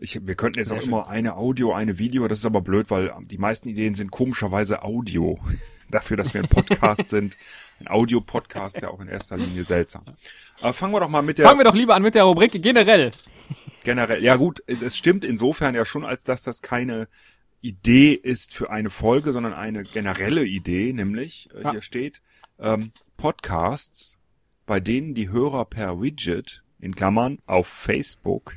Ich, 0.01 0.27
wir 0.27 0.35
könnten 0.35 0.59
jetzt 0.59 0.69
Sehr 0.69 0.77
auch 0.79 0.81
schön. 0.83 0.91
immer 0.91 1.09
eine 1.09 1.37
Audio, 1.37 1.73
eine 1.73 1.99
Video. 1.99 2.27
Das 2.29 2.39
ist 2.41 2.47
aber 2.47 2.61
blöd, 2.61 2.91
weil 2.91 3.13
die 3.23 3.39
meisten 3.39 3.69
Ideen 3.69 3.95
sind 3.95 4.11
komischerweise 4.11 4.83
Audio. 4.83 5.39
Dafür, 5.91 6.17
dass 6.17 6.35
wir 6.35 6.43
ein 6.43 6.49
Podcast 6.49 7.09
sind. 7.09 7.37
Ein 7.81 7.89
Audio-Podcast, 7.89 8.83
ja 8.83 8.89
auch 8.91 9.01
in 9.01 9.09
erster 9.09 9.37
Linie 9.37 9.65
seltsam. 9.65 10.05
Aber 10.61 10.73
fangen 10.75 10.93
wir 10.93 11.01
doch 11.01 11.09
mal 11.09 11.23
mit 11.23 11.39
der 11.39 11.47
Fangen 11.47 11.61
wir 11.61 11.65
doch 11.65 11.75
lieber 11.75 11.95
an 11.95 12.03
mit 12.03 12.15
der 12.15 12.25
Rubrik 12.25 12.61
generell. 12.63 13.13
generell. 13.85 14.23
Ja 14.23 14.37
gut, 14.37 14.63
es 14.67 14.97
stimmt 14.97 15.25
insofern 15.25 15.75
ja 15.75 15.85
schon, 15.85 16.05
als 16.05 16.25
dass 16.25 16.43
das 16.43 16.61
keine 16.61 17.09
Idee 17.61 18.13
ist 18.13 18.55
für 18.55 18.71
eine 18.71 18.91
Folge, 18.91 19.33
sondern 19.33 19.53
eine 19.55 19.83
generelle 19.83 20.45
Idee, 20.45 20.93
nämlich, 20.93 21.49
äh, 21.55 21.63
Ja. 21.63 21.71
hier 21.73 21.83
steht, 21.83 22.21
ähm, 22.61 22.93
Podcasts, 23.17 24.19
bei 24.67 24.79
denen 24.81 25.15
die 25.15 25.31
Hörer 25.31 25.65
per 25.65 26.01
Widget, 26.01 26.63
in 26.81 26.95
Klammern, 26.95 27.39
auf 27.47 27.67
Facebook, 27.67 28.57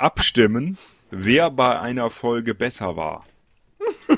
abstimmen, 0.00 0.78
wer 1.10 1.50
bei 1.50 1.78
einer 1.80 2.10
Folge 2.10 2.54
besser 2.54 2.96
war. 2.96 3.24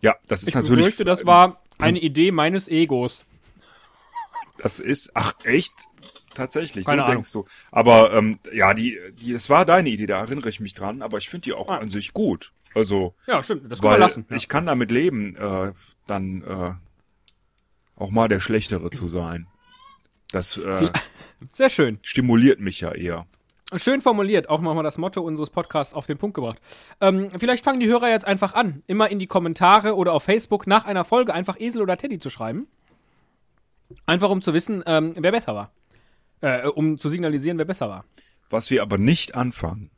Ja, 0.00 0.14
das 0.28 0.42
ist 0.42 0.50
Ich 0.50 0.54
natürlich. 0.54 0.78
befürchte, 0.86 1.04
das 1.04 1.26
war 1.26 1.60
eine 1.78 1.98
Idee 1.98 2.30
meines 2.30 2.68
Egos. 2.68 3.24
Das 4.58 4.78
ist, 4.80 5.10
ach 5.14 5.34
echt, 5.44 5.72
tatsächlich, 6.34 6.86
Keine 6.86 7.00
so 7.00 7.04
Ahnung. 7.04 7.16
denkst 7.16 7.32
du. 7.32 7.46
Aber 7.72 8.12
ähm, 8.12 8.38
ja, 8.52 8.74
die, 8.74 8.98
die, 9.20 9.32
das 9.32 9.50
war 9.50 9.64
deine 9.64 9.88
Idee, 9.88 10.06
da 10.06 10.18
erinnere 10.20 10.48
ich 10.50 10.60
mich 10.60 10.74
dran, 10.74 11.02
aber 11.02 11.18
ich 11.18 11.28
finde 11.28 11.44
die 11.46 11.52
auch 11.52 11.68
Ah. 11.70 11.78
an 11.78 11.90
sich 11.90 12.12
gut. 12.12 12.52
Also, 12.74 13.14
Ja, 13.26 13.42
stimmt, 13.42 13.70
das 13.72 13.82
weil 13.82 13.92
wir 13.94 13.98
lassen. 13.98 14.24
Ja. 14.30 14.36
ich 14.36 14.48
kann 14.48 14.66
damit 14.66 14.90
leben, 14.92 15.34
äh, 15.36 15.72
dann 16.06 16.42
äh, 16.42 16.74
auch 17.96 18.10
mal 18.10 18.28
der 18.28 18.40
Schlechtere 18.40 18.90
zu 18.90 19.08
sein. 19.08 19.48
Das 20.32 20.56
äh, 20.56 20.90
Sehr 21.52 21.70
schön. 21.70 21.98
stimuliert 22.02 22.60
mich 22.60 22.80
ja 22.80 22.92
eher. 22.92 23.26
Schön 23.76 24.00
formuliert, 24.00 24.48
auch 24.48 24.62
nochmal 24.62 24.82
das 24.82 24.96
Motto 24.96 25.20
unseres 25.20 25.50
Podcasts 25.50 25.92
auf 25.92 26.06
den 26.06 26.16
Punkt 26.16 26.34
gebracht. 26.34 26.58
Ähm, 27.02 27.30
vielleicht 27.36 27.62
fangen 27.64 27.80
die 27.80 27.88
Hörer 27.88 28.08
jetzt 28.08 28.26
einfach 28.26 28.54
an, 28.54 28.82
immer 28.86 29.10
in 29.10 29.18
die 29.18 29.26
Kommentare 29.26 29.94
oder 29.94 30.14
auf 30.14 30.22
Facebook 30.22 30.66
nach 30.66 30.86
einer 30.86 31.04
Folge 31.04 31.34
einfach 31.34 31.60
Esel 31.60 31.82
oder 31.82 31.98
Teddy 31.98 32.18
zu 32.18 32.30
schreiben. 32.30 32.66
Einfach 34.06 34.30
um 34.30 34.40
zu 34.40 34.54
wissen, 34.54 34.82
ähm, 34.86 35.12
wer 35.16 35.32
besser 35.32 35.54
war. 35.54 35.70
Äh, 36.40 36.68
um 36.68 36.96
zu 36.96 37.10
signalisieren, 37.10 37.58
wer 37.58 37.66
besser 37.66 37.90
war. 37.90 38.06
Was 38.48 38.70
wir 38.70 38.80
aber 38.80 38.96
nicht 38.96 39.34
anfangen, 39.34 39.90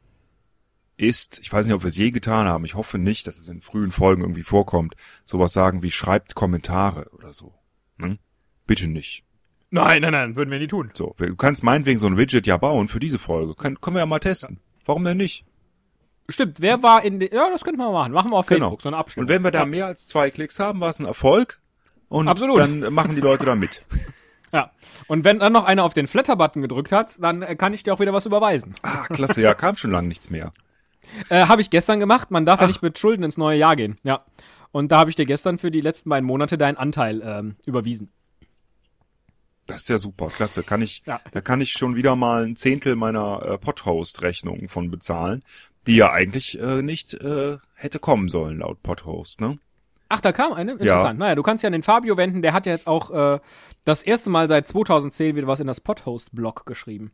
ist, 0.96 1.38
ich 1.38 1.52
weiß 1.52 1.66
nicht, 1.66 1.74
ob 1.74 1.82
wir 1.82 1.88
es 1.88 1.96
je 1.96 2.10
getan 2.10 2.46
haben, 2.46 2.64
ich 2.64 2.74
hoffe 2.74 2.98
nicht, 2.98 3.26
dass 3.26 3.38
es 3.38 3.48
in 3.48 3.62
frühen 3.62 3.92
Folgen 3.92 4.22
irgendwie 4.22 4.42
vorkommt, 4.42 4.96
sowas 5.24 5.52
sagen 5.52 5.82
wie 5.82 5.92
schreibt 5.92 6.34
Kommentare 6.34 7.08
oder 7.12 7.32
so. 7.32 7.54
Ne? 7.96 8.18
Bitte 8.66 8.88
nicht. 8.88 9.24
Nein, 9.70 10.02
nein, 10.02 10.12
nein, 10.12 10.36
würden 10.36 10.50
wir 10.50 10.58
nie 10.58 10.66
tun. 10.66 10.90
So, 10.94 11.14
du 11.16 11.36
kannst 11.36 11.62
meinetwegen 11.62 12.00
so 12.00 12.06
ein 12.08 12.16
Widget 12.16 12.46
ja 12.46 12.56
bauen 12.56 12.88
für 12.88 12.98
diese 12.98 13.18
Folge. 13.18 13.54
Können, 13.54 13.80
können 13.80 13.96
wir 13.96 14.00
ja 14.00 14.06
mal 14.06 14.18
testen. 14.18 14.58
Warum 14.84 15.04
denn 15.04 15.16
nicht? 15.16 15.44
Stimmt, 16.28 16.60
wer 16.60 16.82
war 16.82 17.04
in 17.04 17.20
den, 17.20 17.32
ja, 17.32 17.50
das 17.50 17.64
könnten 17.64 17.80
wir 17.80 17.86
mal 17.86 17.92
machen. 17.92 18.12
Machen 18.12 18.30
wir 18.30 18.36
auf 18.36 18.46
Facebook, 18.46 18.82
so 18.82 18.88
eine 18.88 18.96
Abstimmung. 18.96 19.26
Genau. 19.26 19.36
Und 19.36 19.44
wenn 19.44 19.52
wir 19.52 19.58
da 19.58 19.64
mehr 19.64 19.86
als 19.86 20.06
zwei 20.06 20.30
Klicks 20.30 20.58
haben, 20.58 20.80
war 20.80 20.90
es 20.90 20.98
ein 20.98 21.06
Erfolg. 21.06 21.60
Und 22.08 22.28
Absolut. 22.28 22.58
dann 22.58 22.92
machen 22.92 23.14
die 23.14 23.20
Leute 23.20 23.44
da 23.44 23.54
mit. 23.54 23.84
Ja. 24.52 24.72
Und 25.06 25.22
wenn 25.22 25.38
dann 25.38 25.52
noch 25.52 25.64
einer 25.64 25.84
auf 25.84 25.94
den 25.94 26.08
Flatter-Button 26.08 26.60
gedrückt 26.60 26.90
hat, 26.90 27.22
dann 27.22 27.42
äh, 27.42 27.54
kann 27.54 27.72
ich 27.72 27.84
dir 27.84 27.94
auch 27.94 28.00
wieder 28.00 28.12
was 28.12 28.26
überweisen. 28.26 28.74
Ah, 28.82 29.06
klasse, 29.06 29.40
ja, 29.40 29.54
kam 29.54 29.76
schon 29.76 29.92
lange 29.92 30.08
nichts 30.08 30.28
mehr. 30.28 30.52
Äh, 31.28 31.46
habe 31.46 31.60
ich 31.60 31.70
gestern 31.70 31.98
gemacht. 31.98 32.30
Man 32.30 32.46
darf 32.46 32.60
ja 32.60 32.68
nicht 32.68 32.82
mit 32.82 32.96
Schulden 32.96 33.24
ins 33.24 33.36
neue 33.36 33.58
Jahr 33.58 33.74
gehen. 33.74 33.98
Ja. 34.04 34.24
Und 34.70 34.92
da 34.92 34.98
habe 34.98 35.10
ich 35.10 35.16
dir 35.16 35.26
gestern 35.26 35.58
für 35.58 35.72
die 35.72 35.80
letzten 35.80 36.08
beiden 36.08 36.24
Monate 36.24 36.56
deinen 36.56 36.76
Anteil 36.76 37.20
ähm, 37.24 37.56
überwiesen. 37.66 38.12
Das 39.66 39.82
ist 39.82 39.88
ja 39.88 39.98
super, 39.98 40.28
klasse. 40.28 40.62
Kann 40.62 40.82
ich, 40.82 41.02
Ja. 41.06 41.20
da 41.32 41.40
kann 41.40 41.60
ich 41.60 41.72
schon 41.72 41.94
wieder 41.96 42.16
mal 42.16 42.44
ein 42.44 42.56
Zehntel 42.56 42.96
meiner 42.96 43.42
äh, 43.44 43.58
Podhost-Rechnung 43.58 44.68
von 44.68 44.90
bezahlen, 44.90 45.42
die 45.86 45.96
ja 45.96 46.10
eigentlich 46.10 46.58
äh, 46.60 46.82
nicht 46.82 47.14
äh, 47.14 47.58
hätte 47.74 47.98
kommen 47.98 48.28
sollen 48.28 48.58
laut 48.58 48.82
Podhost, 48.82 49.40
ne? 49.40 49.56
Ach, 50.08 50.20
da 50.20 50.32
kam 50.32 50.52
eine? 50.52 50.72
Interessant. 50.72 51.20
Naja, 51.20 51.36
du 51.36 51.42
kannst 51.44 51.62
ja 51.62 51.68
an 51.68 51.72
den 51.72 51.84
Fabio 51.84 52.16
wenden, 52.16 52.42
der 52.42 52.52
hat 52.52 52.66
ja 52.66 52.72
jetzt 52.72 52.88
auch 52.88 53.12
äh, 53.12 53.38
das 53.84 54.02
erste 54.02 54.28
Mal 54.28 54.48
seit 54.48 54.66
2010 54.66 55.36
wieder 55.36 55.46
was 55.46 55.60
in 55.60 55.68
das 55.68 55.80
Podhost-Blog 55.80 56.66
geschrieben. 56.66 57.12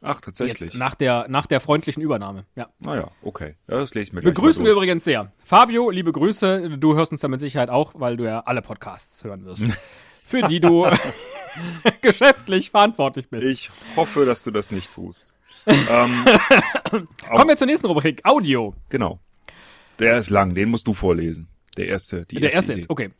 Ach, 0.00 0.20
tatsächlich. 0.20 0.60
Jetzt, 0.60 0.74
nach 0.74 0.94
der, 0.94 1.26
nach 1.28 1.46
der 1.46 1.60
freundlichen 1.60 2.02
Übernahme. 2.02 2.44
Ja. 2.54 2.68
Naja, 2.78 3.08
okay. 3.22 3.56
Ja, 3.68 3.78
das 3.78 3.94
lese 3.94 4.08
ich 4.08 4.12
mir 4.12 4.20
gleich 4.20 4.34
Begrüßen 4.34 4.64
wir 4.64 4.72
übrigens 4.72 5.04
sehr. 5.04 5.32
Fabio, 5.44 5.90
liebe 5.90 6.12
Grüße. 6.12 6.76
Du 6.78 6.94
hörst 6.94 7.10
uns 7.12 7.20
da 7.20 7.28
mit 7.28 7.40
Sicherheit 7.40 7.70
auch, 7.70 7.92
weil 7.96 8.16
du 8.16 8.24
ja 8.24 8.40
alle 8.40 8.62
Podcasts 8.62 9.22
hören 9.24 9.44
wirst. 9.44 9.64
für 10.32 10.48
die 10.48 10.60
du 10.60 10.86
geschäftlich 12.00 12.70
verantwortlich 12.70 13.28
bist. 13.28 13.44
Ich 13.44 13.70
hoffe, 13.96 14.24
dass 14.24 14.42
du 14.44 14.50
das 14.50 14.70
nicht 14.70 14.92
tust. 14.92 15.34
ähm, 15.66 16.24
Kommen 17.30 17.48
wir 17.48 17.56
zur 17.56 17.66
nächsten 17.66 17.86
Rubrik. 17.86 18.24
Audio. 18.24 18.74
genau. 18.88 19.20
Der 19.98 20.16
ist 20.16 20.30
lang, 20.30 20.54
den 20.54 20.70
musst 20.70 20.86
du 20.86 20.94
vorlesen. 20.94 21.48
Der 21.76 21.86
erste, 21.88 22.24
die 22.24 22.40
Der 22.40 22.52
erste 22.52 22.72
Idee. 22.72 22.80
jetzt, 22.80 22.90
okay. 22.90 23.10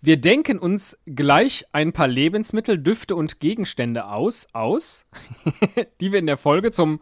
Wir 0.00 0.16
denken 0.16 0.58
uns 0.58 0.98
gleich 1.06 1.66
ein 1.72 1.92
paar 1.92 2.08
Lebensmittel, 2.08 2.78
Düfte 2.78 3.14
und 3.14 3.38
Gegenstände 3.38 4.06
aus, 4.06 4.48
aus, 4.54 5.04
die 6.00 6.10
wir 6.10 6.18
in 6.18 6.26
der 6.26 6.38
Folge 6.38 6.70
zum 6.72 7.00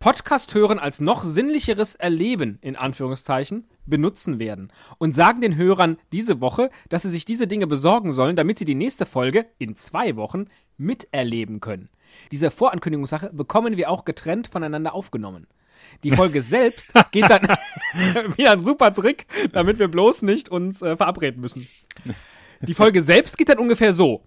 Podcast 0.00 0.54
hören 0.54 0.78
als 0.80 1.00
noch 1.00 1.22
sinnlicheres 1.24 1.94
Erleben, 1.94 2.58
in 2.62 2.74
Anführungszeichen, 2.74 3.69
benutzen 3.86 4.38
werden. 4.38 4.72
Und 4.98 5.14
sagen 5.14 5.40
den 5.40 5.56
Hörern 5.56 5.98
diese 6.12 6.40
Woche, 6.40 6.70
dass 6.88 7.02
sie 7.02 7.10
sich 7.10 7.24
diese 7.24 7.46
Dinge 7.46 7.66
besorgen 7.66 8.12
sollen, 8.12 8.36
damit 8.36 8.58
sie 8.58 8.64
die 8.64 8.74
nächste 8.74 9.06
Folge 9.06 9.46
in 9.58 9.76
zwei 9.76 10.16
Wochen 10.16 10.46
miterleben 10.76 11.60
können. 11.60 11.88
Diese 12.32 12.50
Vorankündigungssache 12.50 13.30
bekommen 13.32 13.76
wir 13.76 13.90
auch 13.90 14.04
getrennt 14.04 14.48
voneinander 14.48 14.94
aufgenommen. 14.94 15.46
Die 16.04 16.10
Folge 16.10 16.42
selbst 16.42 16.92
geht 17.12 17.28
dann 17.30 17.42
wieder 18.36 18.52
ein 18.52 18.62
super 18.62 18.92
Trick, 18.94 19.26
damit 19.52 19.78
wir 19.78 19.88
bloß 19.88 20.22
nicht 20.22 20.48
uns 20.48 20.82
äh, 20.82 20.96
verabreden 20.96 21.40
müssen. 21.40 21.66
Die 22.62 22.74
Folge 22.74 23.02
selbst 23.02 23.38
geht 23.38 23.48
dann 23.48 23.58
ungefähr 23.58 23.92
so. 23.92 24.22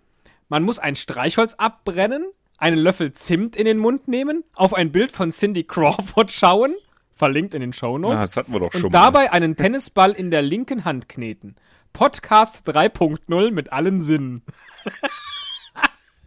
Man 0.50 0.64
muss 0.64 0.80
ein 0.80 0.96
Streichholz 0.96 1.54
abbrennen, 1.56 2.26
einen 2.58 2.78
Löffel 2.78 3.14
Zimt 3.14 3.56
in 3.56 3.66
den 3.66 3.78
Mund 3.78 4.08
nehmen, 4.08 4.44
auf 4.54 4.74
ein 4.74 4.92
Bild 4.92 5.12
von 5.12 5.32
Cindy 5.32 5.64
Crawford 5.64 6.32
schauen, 6.32 6.76
verlinkt 7.16 7.54
in 7.54 7.62
den 7.62 7.74
Shownotes, 7.74 8.18
Ah, 8.18 8.22
das 8.22 8.38
hatten 8.38 8.52
wir 8.54 8.60
doch 8.60 8.72
schon 8.72 8.86
und 8.86 8.94
mal. 8.94 9.00
dabei 9.06 9.32
einen 9.32 9.56
Tennisball 9.56 10.12
in 10.12 10.32
der 10.32 10.42
linken 10.42 10.84
Hand 10.86 11.08
kneten. 11.10 11.56
Podcast 11.94 12.68
3.0 12.68 13.52
mit 13.52 13.72
allen 13.72 14.02
Sinnen. 14.02 14.42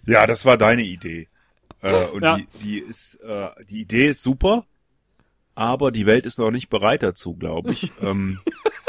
Ja, 0.09 0.27
das 0.29 0.45
war 0.45 0.57
deine 0.57 0.83
Idee. 0.85 1.29
Äh, 1.83 2.05
und 2.07 2.23
Ja. 2.23 2.37
die, 2.39 2.47
die 2.63 2.79
ist, 2.79 3.17
äh, 3.25 3.49
die 3.69 3.81
Idee 3.81 4.07
ist 4.09 4.23
super, 4.23 4.65
aber 5.57 5.91
die 5.91 6.07
Welt 6.07 6.27
ist 6.27 6.39
noch 6.39 6.51
nicht 6.53 6.69
bereit 6.69 7.03
dazu, 7.03 7.35
glaube 7.35 7.73
ich. 7.73 7.91
ähm, 8.01 8.39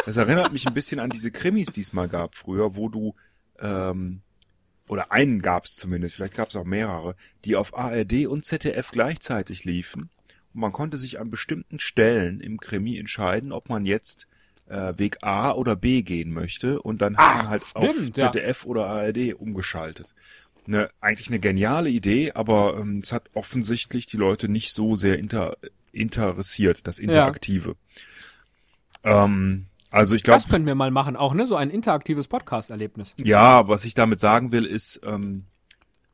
das 0.06 0.18
erinnert 0.18 0.54
mich 0.54 0.68
ein 0.68 0.76
bisschen 0.76 1.00
an 1.00 1.10
diese 1.10 1.32
Krimis, 1.32 1.72
die 1.72 1.82
es 1.82 1.92
mal 1.92 2.08
gab 2.08 2.36
früher, 2.36 2.76
wo 2.76 2.88
du 2.90 3.16
ähm, 3.60 4.22
oder 4.88 5.12
einen 5.12 5.42
gab 5.42 5.66
es 5.66 5.72
zumindest, 5.76 6.16
vielleicht 6.16 6.36
gab 6.36 6.50
es 6.50 6.56
auch 6.56 6.64
mehrere, 6.66 7.16
die 7.46 7.56
auf 7.56 7.76
ARD 7.76 8.28
und 8.28 8.46
ZDF 8.46 8.92
gleichzeitig 8.92 9.66
liefen. 9.66 10.10
Man 10.54 10.72
konnte 10.72 10.98
sich 10.98 11.20
an 11.20 11.30
bestimmten 11.30 11.80
Stellen 11.80 12.40
im 12.40 12.60
Krimi 12.60 12.98
entscheiden, 12.98 13.52
ob 13.52 13.70
man 13.70 13.86
jetzt 13.86 14.28
äh, 14.68 14.98
Weg 14.98 15.18
A 15.22 15.52
oder 15.52 15.76
B 15.76 16.02
gehen 16.02 16.32
möchte. 16.32 16.82
Und 16.82 17.02
dann 17.02 17.18
hat 17.18 17.38
man 17.38 17.50
halt 17.50 17.64
stimmt, 17.66 17.86
auf 17.86 18.18
ja. 18.18 18.32
ZDF 18.32 18.66
oder 18.66 18.88
ARD 18.88 19.34
umgeschaltet. 19.36 20.14
Ne, 20.66 20.90
eigentlich 21.00 21.30
eine 21.30 21.40
geniale 21.40 21.90
Idee, 21.90 22.34
aber 22.34 22.78
ähm, 22.78 23.00
es 23.02 23.14
hat 23.14 23.30
offensichtlich 23.34 24.06
die 24.06 24.18
Leute 24.18 24.50
nicht 24.50 24.74
so 24.74 24.96
sehr 24.96 25.18
inter 25.18 25.56
interessiert, 25.94 26.86
das 26.88 27.00
Interaktive. 27.00 27.76
Ähm, 29.04 29.68
also 29.90 30.16
ich 30.16 30.24
glaube, 30.24 30.42
Das 30.42 30.50
können 30.50 30.66
wir 30.66 30.76
mal 30.76 30.92
machen, 30.92 31.16
auch, 31.16 31.34
ne? 31.34 31.48
So 31.48 31.56
ein 31.56 31.70
interaktives 31.70 32.28
Podcast-Erlebnis. 32.28 33.14
ja, 33.18 33.68
was 33.70 33.86
ich 33.86 33.94
damit 33.94 34.20
sagen 34.20 34.52
will, 34.52 34.66
ist, 34.66 35.00
ähm, 35.06 35.46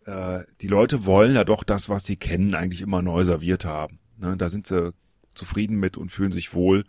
äh, 0.06 0.42
die 0.62 0.68
Leute 0.68 1.06
wollen 1.06 1.34
ja 1.34 1.44
doch 1.44 1.64
das, 1.64 1.90
was 1.90 2.04
sie 2.04 2.16
kennen, 2.16 2.54
eigentlich 2.56 2.82
immer 2.82 3.02
neu 3.02 3.24
serviert 3.24 3.66
haben. 3.66 4.00
Ne? 4.18 4.38
Da 4.38 4.50
sind 4.50 4.68
sie 4.68 4.94
zufrieden 5.34 5.80
mit 5.80 5.98
und 5.98 6.12
fühlen 6.12 6.32
sich 6.32 6.54
wohl. 6.54 6.84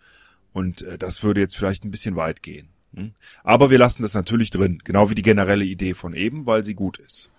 Und 0.52 0.82
äh, 0.82 0.98
das 0.98 1.22
würde 1.22 1.40
jetzt 1.40 1.56
vielleicht 1.56 1.84
ein 1.84 1.90
bisschen 1.90 2.16
weit 2.16 2.42
gehen. 2.42 2.68
Hm? 2.94 3.12
Aber 3.42 3.70
wir 3.70 3.78
lassen 3.78 4.02
das 4.02 4.14
natürlich 4.14 4.50
drin, 4.50 4.80
genau 4.84 5.10
wie 5.10 5.14
die 5.14 5.22
generelle 5.22 5.64
Idee 5.64 5.94
von 5.94 6.14
eben, 6.14 6.46
weil 6.46 6.62
sie 6.64 6.74
gut 6.74 6.98
ist. 6.98 7.30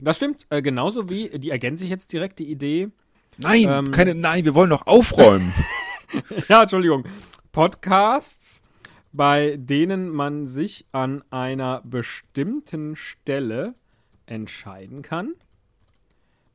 Das 0.00 0.16
stimmt, 0.16 0.46
äh, 0.50 0.62
genauso 0.62 1.08
wie, 1.08 1.38
die 1.38 1.50
ergänze 1.50 1.84
ich 1.84 1.90
jetzt 1.90 2.12
direkt 2.12 2.38
die 2.40 2.50
Idee. 2.50 2.88
Nein, 3.36 3.68
Ähm. 3.68 3.90
keine, 3.92 4.14
nein, 4.14 4.44
wir 4.44 4.54
wollen 4.54 4.70
noch 4.70 4.86
aufräumen. 4.86 5.52
Ja, 6.48 6.62
Entschuldigung. 6.62 7.04
Podcasts, 7.52 8.62
bei 9.12 9.56
denen 9.58 10.08
man 10.08 10.46
sich 10.46 10.86
an 10.90 11.22
einer 11.30 11.82
bestimmten 11.84 12.96
Stelle 12.96 13.74
entscheiden 14.24 15.02
kann, 15.02 15.34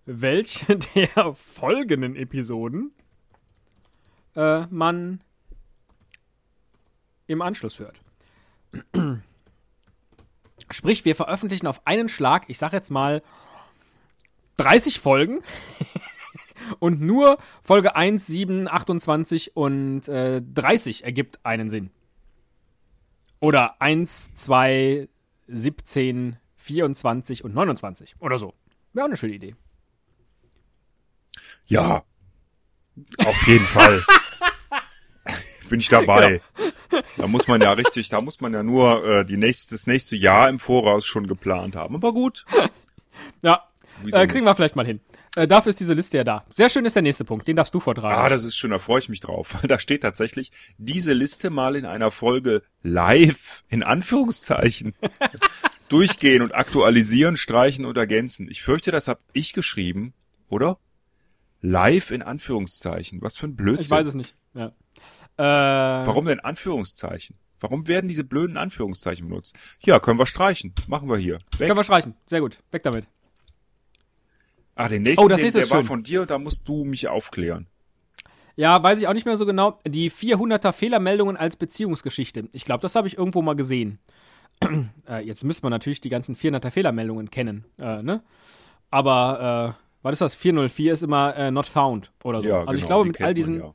welche 0.05 0.77
der 0.95 1.33
folgenden 1.35 2.15
Episoden 2.15 2.91
äh, 4.35 4.65
man 4.69 5.21
im 7.27 7.41
Anschluss 7.41 7.79
hört. 7.79 7.99
Sprich, 10.69 11.05
wir 11.05 11.15
veröffentlichen 11.15 11.67
auf 11.67 11.85
einen 11.85 12.09
Schlag, 12.09 12.45
ich 12.47 12.57
sag 12.57 12.73
jetzt 12.73 12.89
mal 12.89 13.21
30 14.57 14.99
Folgen 14.99 15.41
und 16.79 17.01
nur 17.01 17.37
Folge 17.61 17.95
1, 17.95 18.25
7, 18.25 18.67
28 18.67 19.55
und 19.55 20.07
äh, 20.07 20.41
30 20.41 21.03
ergibt 21.03 21.45
einen 21.45 21.69
Sinn. 21.69 21.91
Oder 23.39 23.81
1, 23.81 24.35
2, 24.35 25.09
17, 25.47 26.37
24 26.57 27.43
und 27.43 27.53
29 27.53 28.15
oder 28.19 28.39
so. 28.39 28.53
Wäre 28.93 29.05
auch 29.05 29.09
eine 29.09 29.17
schöne 29.17 29.33
Idee. 29.33 29.55
Ja, 31.65 32.03
auf 33.17 33.47
jeden 33.47 33.65
Fall. 33.65 34.03
Bin 35.69 35.79
ich 35.79 35.89
dabei. 35.89 36.41
Da 37.17 37.27
muss 37.27 37.47
man 37.47 37.61
ja 37.61 37.71
richtig, 37.71 38.09
da 38.09 38.21
muss 38.21 38.41
man 38.41 38.53
ja 38.53 38.61
nur 38.61 39.05
äh, 39.05 39.25
die 39.25 39.37
nächste, 39.37 39.73
das 39.73 39.87
nächste 39.87 40.15
Jahr 40.15 40.49
im 40.49 40.59
Voraus 40.59 41.05
schon 41.05 41.25
geplant 41.25 41.75
haben. 41.75 41.95
Aber 41.95 42.13
gut. 42.13 42.45
Ja, 43.41 43.63
Wieso 44.01 44.17
äh, 44.17 44.27
kriegen 44.27 44.45
wir 44.45 44.55
vielleicht 44.55 44.75
mal 44.75 44.85
hin. 44.85 44.99
Äh, 45.35 45.47
dafür 45.47 45.71
ist 45.71 45.79
diese 45.79 45.93
Liste 45.93 46.17
ja 46.17 46.23
da. 46.23 46.45
Sehr 46.51 46.69
schön 46.69 46.85
ist 46.85 46.95
der 46.95 47.01
nächste 47.01 47.25
Punkt, 47.25 47.47
den 47.47 47.55
darfst 47.55 47.73
du 47.73 47.79
vortragen. 47.79 48.15
Ah, 48.15 48.29
das 48.29 48.43
ist 48.43 48.55
schön, 48.55 48.71
da 48.71 48.79
freue 48.79 48.99
ich 48.99 49.09
mich 49.09 49.19
drauf. 49.19 49.55
Da 49.67 49.79
steht 49.79 50.01
tatsächlich 50.01 50.51
diese 50.77 51.13
Liste 51.13 51.49
mal 51.49 51.75
in 51.75 51.85
einer 51.85 52.11
Folge 52.11 52.63
live, 52.81 53.63
in 53.69 53.81
Anführungszeichen, 53.81 54.93
durchgehen 55.89 56.41
und 56.41 56.53
aktualisieren, 56.53 57.37
streichen 57.37 57.85
und 57.85 57.97
ergänzen. 57.97 58.47
Ich 58.49 58.61
fürchte, 58.61 58.91
das 58.91 59.07
habe 59.07 59.21
ich 59.31 59.53
geschrieben, 59.53 60.13
oder? 60.49 60.77
Live 61.63 62.11
in 62.11 62.21
Anführungszeichen. 62.21 63.21
Was 63.21 63.37
für 63.37 63.47
ein 63.47 63.55
Blödsinn. 63.55 63.81
ich 63.85 63.89
weiß 63.89 64.05
es 64.05 64.15
nicht. 64.15 64.35
Ja. 64.53 64.67
Äh, 65.37 66.05
Warum 66.05 66.25
denn 66.25 66.39
Anführungszeichen? 66.41 67.37
Warum 67.59 67.87
werden 67.87 68.09
diese 68.09 68.25
blöden 68.25 68.57
Anführungszeichen 68.57 69.27
benutzt? 69.29 69.55
Ja, 69.79 69.99
können 69.99 70.19
wir 70.19 70.25
streichen. 70.25 70.73
Machen 70.87 71.09
wir 71.09 71.17
hier. 71.17 71.35
Weg. 71.57 71.67
Können 71.67 71.77
wir 71.77 71.83
streichen. 71.85 72.13
Sehr 72.25 72.41
gut. 72.41 72.59
Weg 72.71 72.83
damit. 72.83 73.07
Ah, 74.75 74.89
den 74.89 75.03
nächsten, 75.03 75.23
Oh, 75.23 75.29
das 75.29 75.37
den, 75.37 75.45
nächste 75.45 75.59
der 75.59 75.65
ist 75.65 75.71
war 75.71 75.79
schön. 75.79 75.87
von 75.87 76.03
dir, 76.03 76.25
da 76.25 76.37
musst 76.37 76.67
du 76.67 76.83
mich 76.83 77.07
aufklären. 77.07 77.67
Ja, 78.55 78.83
weiß 78.83 78.99
ich 78.99 79.07
auch 79.07 79.13
nicht 79.13 79.25
mehr 79.25 79.37
so 79.37 79.45
genau. 79.45 79.79
Die 79.87 80.11
400er 80.11 80.73
Fehlermeldungen 80.73 81.37
als 81.37 81.55
Beziehungsgeschichte. 81.55 82.49
Ich 82.51 82.65
glaube, 82.65 82.81
das 82.81 82.95
habe 82.95 83.07
ich 83.07 83.17
irgendwo 83.17 83.41
mal 83.41 83.55
gesehen. 83.55 83.99
äh, 85.07 85.25
jetzt 85.25 85.43
müsste 85.43 85.63
man 85.63 85.71
natürlich 85.71 86.01
die 86.01 86.09
ganzen 86.09 86.35
400er 86.35 86.69
Fehlermeldungen 86.69 87.31
kennen, 87.31 87.65
äh, 87.79 88.03
ne? 88.03 88.21
Aber, 88.91 89.75
äh, 89.79 89.82
was 90.03 90.11
ist 90.13 90.21
das? 90.21 90.35
404 90.35 90.93
ist 90.93 91.01
immer 91.01 91.35
äh, 91.35 91.49
not 91.51 91.65
found 91.65 92.11
oder 92.23 92.41
so. 92.43 92.47
Ja, 92.49 92.59
also 92.59 92.65
genau, 92.67 92.77
ich 92.77 92.85
glaube, 92.85 93.05
mit 93.07 93.19
all 93.21 93.27
man 93.27 93.35
diesen, 93.35 93.59
ja. 93.59 93.73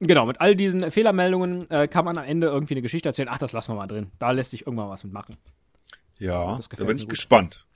genau, 0.00 0.24
mit 0.26 0.40
all 0.40 0.56
diesen 0.56 0.90
Fehlermeldungen 0.90 1.70
äh, 1.70 1.86
kann 1.88 2.04
man 2.06 2.16
am 2.16 2.24
Ende 2.24 2.46
irgendwie 2.46 2.74
eine 2.74 2.82
Geschichte 2.82 3.08
erzählen. 3.10 3.28
Ach, 3.30 3.38
das 3.38 3.52
lassen 3.52 3.72
wir 3.72 3.76
mal 3.76 3.86
drin. 3.86 4.06
Da 4.18 4.30
lässt 4.30 4.52
sich 4.52 4.66
irgendwann 4.66 4.88
was 4.88 5.04
mit 5.04 5.12
machen. 5.12 5.36
Ja, 6.18 6.56
Das 6.56 6.68
da 6.68 6.84
bin 6.84 6.96
ich 6.96 7.02
gut. 7.04 7.10
gespannt. 7.10 7.66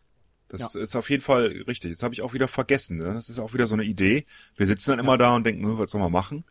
Das 0.48 0.74
Ja. 0.74 0.80
ist 0.80 0.96
auf 0.96 1.08
jeden 1.10 1.22
Fall 1.22 1.46
richtig. 1.66 1.92
Das 1.92 2.02
habe 2.02 2.12
ich 2.14 2.22
auch 2.22 2.34
wieder 2.34 2.48
vergessen. 2.48 2.98
Ne? 2.98 3.14
Das 3.14 3.28
ist 3.28 3.38
auch 3.38 3.54
wieder 3.54 3.66
so 3.66 3.74
eine 3.74 3.84
Idee. 3.84 4.26
Wir 4.56 4.66
sitzen 4.66 4.90
dann 4.90 4.98
immer 4.98 5.16
da 5.16 5.34
und 5.34 5.46
denken, 5.46 5.64
"Hm, 5.64 5.78
was 5.78 5.90
sollen 5.90 6.04
wir 6.04 6.10
machen? 6.10 6.44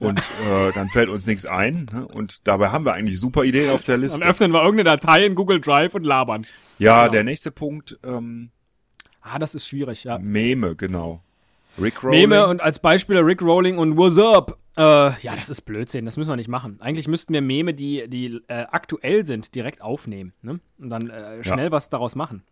Und 0.00 0.18
äh, 0.18 0.72
dann 0.72 0.88
fällt 0.88 1.08
uns 1.08 1.26
nichts 1.26 1.46
ein. 1.46 1.88
Ne? 1.92 2.06
Und 2.08 2.48
dabei 2.48 2.70
haben 2.70 2.84
wir 2.84 2.94
eigentlich 2.94 3.18
super 3.20 3.44
Ideen 3.44 3.70
auf 3.70 3.84
der 3.84 3.94
Dann 3.94 4.02
Liste. 4.02 4.24
öffnen 4.26 4.50
wir 4.52 4.62
irgendeine 4.62 4.96
Datei 4.96 5.24
in 5.26 5.34
Google 5.34 5.60
Drive 5.60 5.94
und 5.94 6.04
labern. 6.04 6.46
Ja, 6.78 7.02
Genau. 7.02 7.12
der 7.12 7.24
nächste 7.24 7.50
Punkt, 7.52 7.98
ähm, 8.02 8.50
Ah, 9.26 9.38
das 9.38 9.54
ist 9.54 9.66
schwierig, 9.66 10.04
ja. 10.04 10.18
Meme, 10.18 10.76
genau. 10.76 11.22
Rick 11.80 12.04
Rowling. 12.04 12.28
Meme 12.28 12.46
und 12.46 12.60
als 12.60 12.78
Beispiel 12.78 13.16
Rick 13.18 13.40
Rolling 13.40 13.78
und 13.78 13.96
What's 13.96 14.18
Up? 14.18 14.58
Äh, 14.76 15.18
ja, 15.22 15.34
das 15.34 15.48
ist 15.48 15.62
Blödsinn, 15.62 16.04
das 16.04 16.18
müssen 16.18 16.28
wir 16.28 16.36
nicht 16.36 16.48
machen. 16.48 16.76
Eigentlich 16.82 17.08
müssten 17.08 17.32
wir 17.32 17.40
Meme, 17.40 17.72
die, 17.72 18.06
die 18.08 18.42
äh, 18.48 18.66
aktuell 18.70 19.24
sind, 19.24 19.54
direkt 19.54 19.80
aufnehmen 19.80 20.34
ne? 20.42 20.60
und 20.78 20.90
dann 20.90 21.08
äh, 21.08 21.42
schnell 21.42 21.72
was 21.72 21.88
daraus 21.88 22.14
machen. 22.14 22.42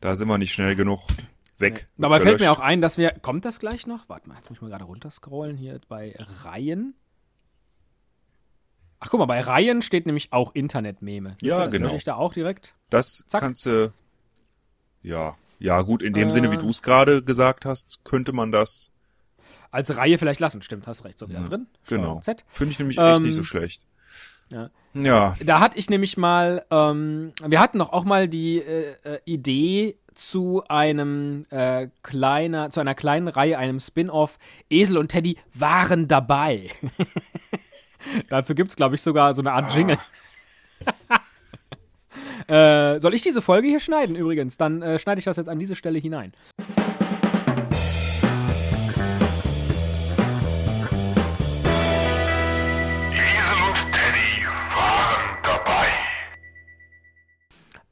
Da 0.00 0.16
sind 0.16 0.26
wir 0.26 0.38
nicht 0.38 0.54
schnell 0.54 0.74
genug 0.74 1.02
weg. 1.58 1.86
Dabei 1.98 2.20
fällt 2.20 2.40
mir 2.40 2.50
auch 2.50 2.60
ein, 2.60 2.80
dass 2.80 2.96
wir. 2.96 3.10
Kommt 3.20 3.44
das 3.44 3.60
gleich 3.60 3.86
noch? 3.86 4.08
Warte 4.08 4.26
mal, 4.28 4.36
jetzt 4.36 4.48
muss 4.48 4.56
ich 4.56 4.62
mal 4.62 4.70
gerade 4.70 4.84
runterscrollen 4.84 5.58
hier 5.58 5.80
bei 5.88 6.14
Reihen. 6.44 6.94
Ach, 9.00 9.10
guck 9.10 9.20
mal, 9.20 9.26
bei 9.26 9.40
Reihen 9.40 9.82
steht 9.82 10.06
nämlich 10.06 10.32
auch 10.32 10.54
Internet-Meme. 10.54 11.36
Ja, 11.40 11.66
du, 11.66 11.70
genau. 11.70 11.94
ich 11.94 12.04
da 12.04 12.14
auch 12.14 12.32
direkt. 12.32 12.74
Das 12.88 13.24
Zack. 13.28 13.42
kannst 13.42 13.66
du. 13.66 13.92
Ja, 15.02 15.36
ja, 15.58 15.82
gut, 15.82 16.02
in 16.02 16.12
dem 16.14 16.28
Äh. 16.28 16.30
Sinne, 16.30 16.50
wie 16.52 16.56
du 16.56 16.68
es 16.68 16.82
gerade 16.82 17.22
gesagt 17.22 17.64
hast, 17.64 18.00
könnte 18.04 18.32
man 18.32 18.52
das. 18.52 18.90
Als 19.70 19.96
Reihe 19.96 20.18
vielleicht 20.18 20.40
lassen. 20.40 20.62
Stimmt, 20.62 20.86
hast 20.86 21.04
recht. 21.04 21.18
So 21.18 21.28
wieder 21.28 21.40
Ja, 21.40 21.48
drin. 21.48 21.66
Genau. 21.88 22.20
Finde 22.48 22.70
ich 22.72 22.78
nämlich 22.78 22.96
echt 22.98 23.16
Ähm, 23.16 23.22
nicht 23.24 23.34
so 23.34 23.42
schlecht. 23.44 23.82
ja. 24.50 24.70
Ja, 24.96 25.34
Da 25.44 25.58
hatte 25.58 25.76
ich 25.76 25.90
nämlich 25.90 26.16
mal, 26.16 26.64
ähm, 26.70 27.32
wir 27.44 27.58
hatten 27.58 27.80
doch 27.80 27.92
auch 27.92 28.04
mal 28.04 28.28
die 28.28 28.58
äh, 28.58 28.94
äh, 29.02 29.18
Idee 29.24 29.96
zu 30.14 30.62
einem 30.68 31.42
äh, 31.50 31.88
kleiner, 32.04 32.70
zu 32.70 32.78
einer 32.78 32.94
kleinen 32.94 33.26
Reihe, 33.26 33.58
einem 33.58 33.80
Spin-off. 33.80 34.38
Esel 34.70 34.96
und 34.98 35.08
Teddy 35.08 35.36
waren 35.52 36.06
dabei. 36.06 36.70
Dazu 38.28 38.54
gibt's 38.54 38.76
glaube 38.76 38.94
ich, 38.94 39.02
sogar 39.02 39.34
so 39.34 39.42
eine 39.42 39.50
Art 39.52 39.74
Jingle. 39.74 39.98
äh, 42.48 42.98
soll 43.00 43.14
ich 43.14 43.22
diese 43.22 43.42
Folge 43.42 43.68
hier 43.68 43.80
schneiden 43.80 44.16
übrigens? 44.16 44.56
Dann 44.56 44.82
äh, 44.82 44.98
schneide 44.98 45.18
ich 45.18 45.24
das 45.24 45.36
jetzt 45.36 45.48
an 45.48 45.58
diese 45.58 45.74
Stelle 45.76 45.98
hinein. 45.98 46.32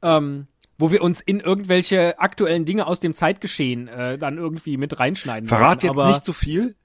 Ähm, 0.01 0.47
wo 0.77 0.91
wir 0.91 1.01
uns 1.01 1.21
in 1.21 1.39
irgendwelche 1.39 2.19
aktuellen 2.19 2.65
Dinge 2.65 2.87
aus 2.87 2.99
dem 2.99 3.13
Zeitgeschehen 3.13 3.87
äh, 3.87 4.17
dann 4.17 4.37
irgendwie 4.37 4.77
mit 4.77 4.99
reinschneiden. 4.99 5.47
verrat 5.47 5.83
werden. 5.83 5.97
jetzt 5.97 6.07
nicht 6.07 6.23
zu 6.25 6.33
viel, 6.33 6.75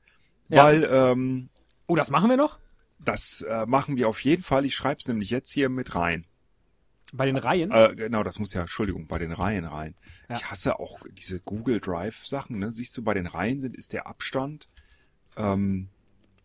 Ja. 0.49 0.65
weil 0.65 0.89
ähm, 0.91 1.49
Oh, 1.87 1.97
das 1.97 2.11
machen 2.11 2.29
wir 2.31 2.37
noch? 2.37 2.59
das 3.01 3.43
äh, 3.49 3.65
machen 3.67 3.97
wir 3.97 4.09
auf 4.09 4.21
jeden 4.21 4.43
Fall. 4.43 4.65
Ich 4.67 4.75
schreibe 4.75 4.99
es 5.01 5.09
nämlich 5.09 5.31
jetzt 5.31 5.51
hier 5.51 5.69
mit 5.69 5.95
rein. 5.95 6.27
Bei 7.13 7.25
den 7.25 7.37
Reihen? 7.37 7.71
Äh, 7.71 7.95
genau, 7.97 8.23
das 8.23 8.39
muss 8.39 8.53
ja, 8.53 8.63
Entschuldigung, 8.63 9.07
bei 9.07 9.19
den 9.19 9.33
Reihen 9.33 9.65
rein. 9.65 9.95
Ja. 10.29 10.37
Ich 10.37 10.51
hasse 10.51 10.79
auch 10.79 11.01
diese 11.11 11.41
Google 11.41 11.81
Drive 11.81 12.27
Sachen. 12.27 12.59
Ne? 12.59 12.71
Siehst 12.71 12.97
du, 12.97 13.03
bei 13.03 13.15
den 13.15 13.27
Reihen 13.27 13.61
sind 13.61 13.77
ist 13.77 13.93
der 13.95 14.07
Abstand 14.07 14.69
ähm, 15.37 15.89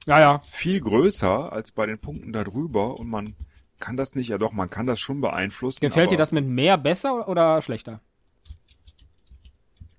ja, 0.06 0.20
ja. 0.20 0.42
viel 0.50 0.80
größer 0.80 1.52
als 1.52 1.72
bei 1.72 1.86
den 1.86 2.00
Punkten 2.00 2.32
darüber 2.32 3.00
und 3.00 3.10
man 3.10 3.36
kann 3.80 3.98
das 3.98 4.16
nicht, 4.16 4.30
ja 4.30 4.38
doch, 4.38 4.54
man 4.54 4.70
kann 4.70 4.86
das 4.88 5.02
schon 5.02 5.20
beeinflussen. 5.20 5.82
Gefällt 5.82 6.12
dir 6.12 6.18
das 6.18 6.32
mit 6.32 6.46
mehr 6.46 6.78
besser 6.78 7.28
oder 7.28 7.62
schlechter? 7.62 8.00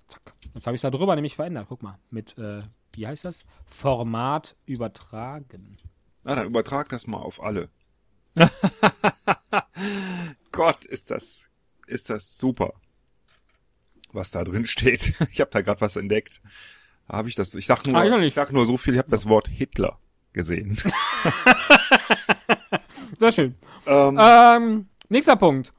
Zack. 0.07 0.33
Jetzt 0.55 0.65
habe 0.65 0.75
ich 0.75 0.81
da 0.81 0.89
drüber 0.89 1.13
nämlich 1.15 1.35
verändert. 1.35 1.67
Guck 1.69 1.83
mal. 1.83 1.99
Mit, 2.09 2.35
äh, 2.39 2.63
wie 2.93 3.05
heißt 3.05 3.25
das? 3.25 3.45
Format 3.65 4.55
übertragen. 4.65 5.77
Na, 6.23 6.33
dann 6.33 6.47
übertrag 6.47 6.89
das 6.89 7.05
mal 7.05 7.19
auf 7.19 7.43
alle. 7.43 7.69
Gott, 10.55 10.85
ist 10.85 11.11
das, 11.11 11.49
ist 11.87 12.09
das 12.09 12.37
super, 12.37 12.73
was 14.13 14.31
da 14.31 14.43
drin 14.43 14.65
steht. 14.65 15.13
Ich 15.31 15.41
habe 15.41 15.51
da 15.51 15.61
gerade 15.61 15.81
was 15.81 15.95
entdeckt. 15.97 16.41
Habe 17.07 17.29
ich 17.29 17.35
das. 17.35 17.53
Ich 17.53 17.65
sag 17.67 17.85
nur, 17.85 17.95
Ah, 17.97 18.05
ich 18.05 18.27
ich 18.27 18.33
sag 18.33 18.51
nur 18.51 18.65
so 18.65 18.77
viel. 18.77 18.93
Ich 18.93 18.99
habe 18.99 19.11
das 19.11 19.27
Wort 19.29 19.47
Hitler 19.47 19.99
gesehen. 20.33 20.77
Sehr 23.19 23.31
schön. 23.31 23.55
ähm, 23.85 24.17
Ähm, 24.19 24.85
nächster 25.09 25.35
Punkt. 25.35 25.73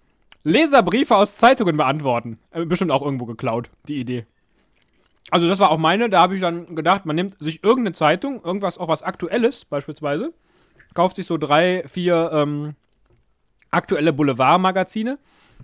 Leserbriefe 0.44 1.16
aus 1.16 1.34
Zeitungen 1.36 1.76
beantworten. 1.76 2.38
Äh, 2.50 2.64
bestimmt 2.66 2.92
auch 2.92 3.02
irgendwo 3.02 3.26
geklaut, 3.26 3.70
die 3.88 3.96
Idee. 3.96 4.26
Also 5.30 5.48
das 5.48 5.58
war 5.58 5.70
auch 5.72 5.78
meine, 5.78 6.08
da 6.08 6.20
habe 6.20 6.36
ich 6.36 6.40
dann 6.40 6.76
gedacht, 6.76 7.04
man 7.04 7.16
nimmt 7.16 7.42
sich 7.42 7.64
irgendeine 7.64 7.94
Zeitung, 7.94 8.44
irgendwas, 8.44 8.78
auch 8.78 8.86
was 8.86 9.02
Aktuelles 9.02 9.64
beispielsweise, 9.64 10.32
kauft 10.94 11.16
sich 11.16 11.26
so 11.26 11.36
drei, 11.36 11.82
vier 11.88 12.30
ähm, 12.32 12.76
aktuelle 13.70 14.12
Boulevardmagazine, 14.12 15.18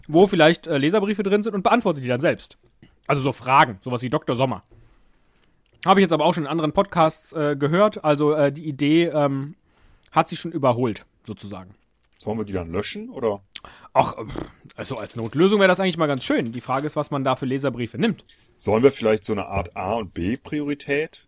wo 0.09 0.27
vielleicht 0.27 0.67
äh, 0.67 0.79
Leserbriefe 0.79 1.23
drin 1.23 1.43
sind 1.43 1.55
und 1.55 1.63
beantwortet 1.63 2.05
die 2.05 2.09
dann 2.09 2.21
selbst. 2.21 2.59
Also 3.07 3.23
so 3.23 3.33
Fragen, 3.33 3.79
sowas 3.83 4.03
wie 4.03 4.11
Dr. 4.11 4.37
Sommer. 4.37 4.63
Habe 5.85 6.01
ich 6.01 6.05
jetzt 6.05 6.13
aber 6.13 6.25
auch 6.25 6.35
schon 6.35 6.45
in 6.45 6.49
anderen 6.51 6.73
Podcasts 6.73 7.33
äh, 7.33 7.57
gehört, 7.59 8.05
also 8.05 8.33
äh, 8.35 8.53
die 8.53 8.65
Idee 8.67 9.07
ähm, 9.07 9.57
hat 10.13 10.29
sich 10.29 10.39
schon 10.39 10.53
überholt, 10.53 11.05
sozusagen. 11.27 11.75
sollen 12.19 12.39
wir 12.39 12.45
die 12.45 12.53
dann 12.53 12.71
löschen 12.71 13.11
oder? 13.11 13.41
Ach, 13.93 14.17
ähm, 14.19 14.31
also 14.77 14.97
als 14.97 15.17
Notlösung 15.17 15.59
wäre 15.59 15.69
das 15.69 15.81
eigentlich 15.81 15.97
mal 15.97 16.07
ganz 16.07 16.23
schön. 16.25 16.53
Die 16.53 16.61
Frage 16.61 16.87
ist, 16.87 16.95
was 16.95 17.11
man 17.11 17.25
da 17.25 17.35
für 17.35 17.47
Leserbriefe 17.47 17.99
nimmt. 17.99 18.25
Sollen 18.55 18.83
wir 18.85 18.93
vielleicht 18.93 19.25
so 19.25 19.33
eine 19.33 19.47
Art 19.47 19.77
A 19.77 19.95
und 19.95 20.15
B 20.15 20.37
Priorität 20.37 21.27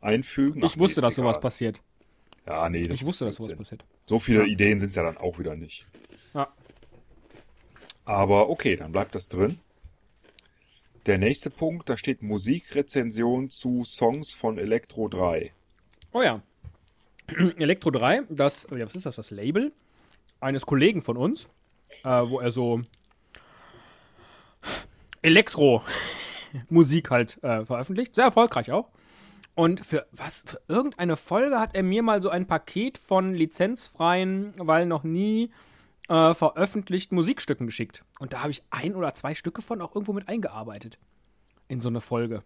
einfügen? 0.00 0.62
Ach, 0.64 0.70
Ich 0.70 0.78
wusste, 0.78 1.00
nee, 1.00 1.04
dass 1.04 1.12
ist 1.12 1.16
sowas 1.16 1.36
egal. 1.36 1.40
passiert. 1.42 1.80
Ja, 2.46 2.68
nee, 2.68 2.86
das 2.86 3.00
Ich 3.00 3.06
wusste, 3.06 3.24
dass 3.24 3.36
sowas 3.36 3.56
passiert. 3.56 3.84
So 4.06 4.18
viele 4.18 4.46
Ideen 4.46 4.78
sind 4.78 4.90
es 4.90 4.94
ja 4.94 5.02
dann 5.02 5.16
auch 5.16 5.38
wieder 5.38 5.56
nicht. 5.56 5.86
Ja. 6.34 6.52
Aber 8.04 8.50
okay, 8.50 8.76
dann 8.76 8.92
bleibt 8.92 9.14
das 9.14 9.28
drin. 9.28 9.58
Der 11.06 11.18
nächste 11.18 11.50
Punkt, 11.50 11.88
da 11.88 11.96
steht 11.96 12.22
Musikrezension 12.22 13.50
zu 13.50 13.84
Songs 13.84 14.32
von 14.32 14.58
Elektro 14.58 15.08
3. 15.08 15.52
Oh 16.12 16.22
ja. 16.22 16.42
Elektro 17.56 17.90
3, 17.90 18.22
das, 18.28 18.66
ja, 18.70 18.86
was 18.86 18.94
ist 18.94 19.06
das, 19.06 19.16
das 19.16 19.30
Label 19.30 19.72
eines 20.40 20.66
Kollegen 20.66 21.00
von 21.02 21.16
uns, 21.16 21.48
äh, 22.04 22.08
wo 22.08 22.40
er 22.40 22.50
so 22.50 22.82
Elektro-Musik 25.22 27.10
halt 27.10 27.42
äh, 27.42 27.64
veröffentlicht. 27.64 28.14
Sehr 28.14 28.26
erfolgreich 28.26 28.70
auch. 28.72 28.88
Und 29.54 29.84
für 29.86 30.06
was, 30.10 30.44
für 30.46 30.60
irgendeine 30.68 31.16
Folge 31.16 31.60
hat 31.60 31.74
er 31.74 31.82
mir 31.82 32.02
mal 32.02 32.20
so 32.20 32.28
ein 32.28 32.46
Paket 32.46 32.98
von 32.98 33.34
lizenzfreien, 33.34 34.52
weil 34.58 34.86
noch 34.86 35.04
nie 35.04 35.50
äh, 36.08 36.34
veröffentlichten 36.34 37.14
Musikstücken 37.14 37.66
geschickt. 37.66 38.04
Und 38.18 38.32
da 38.32 38.40
habe 38.40 38.50
ich 38.50 38.62
ein 38.70 38.96
oder 38.96 39.14
zwei 39.14 39.34
Stücke 39.34 39.62
von 39.62 39.80
auch 39.80 39.94
irgendwo 39.94 40.12
mit 40.12 40.28
eingearbeitet. 40.28 40.98
In 41.68 41.80
so 41.80 41.88
eine 41.88 42.00
Folge. 42.00 42.42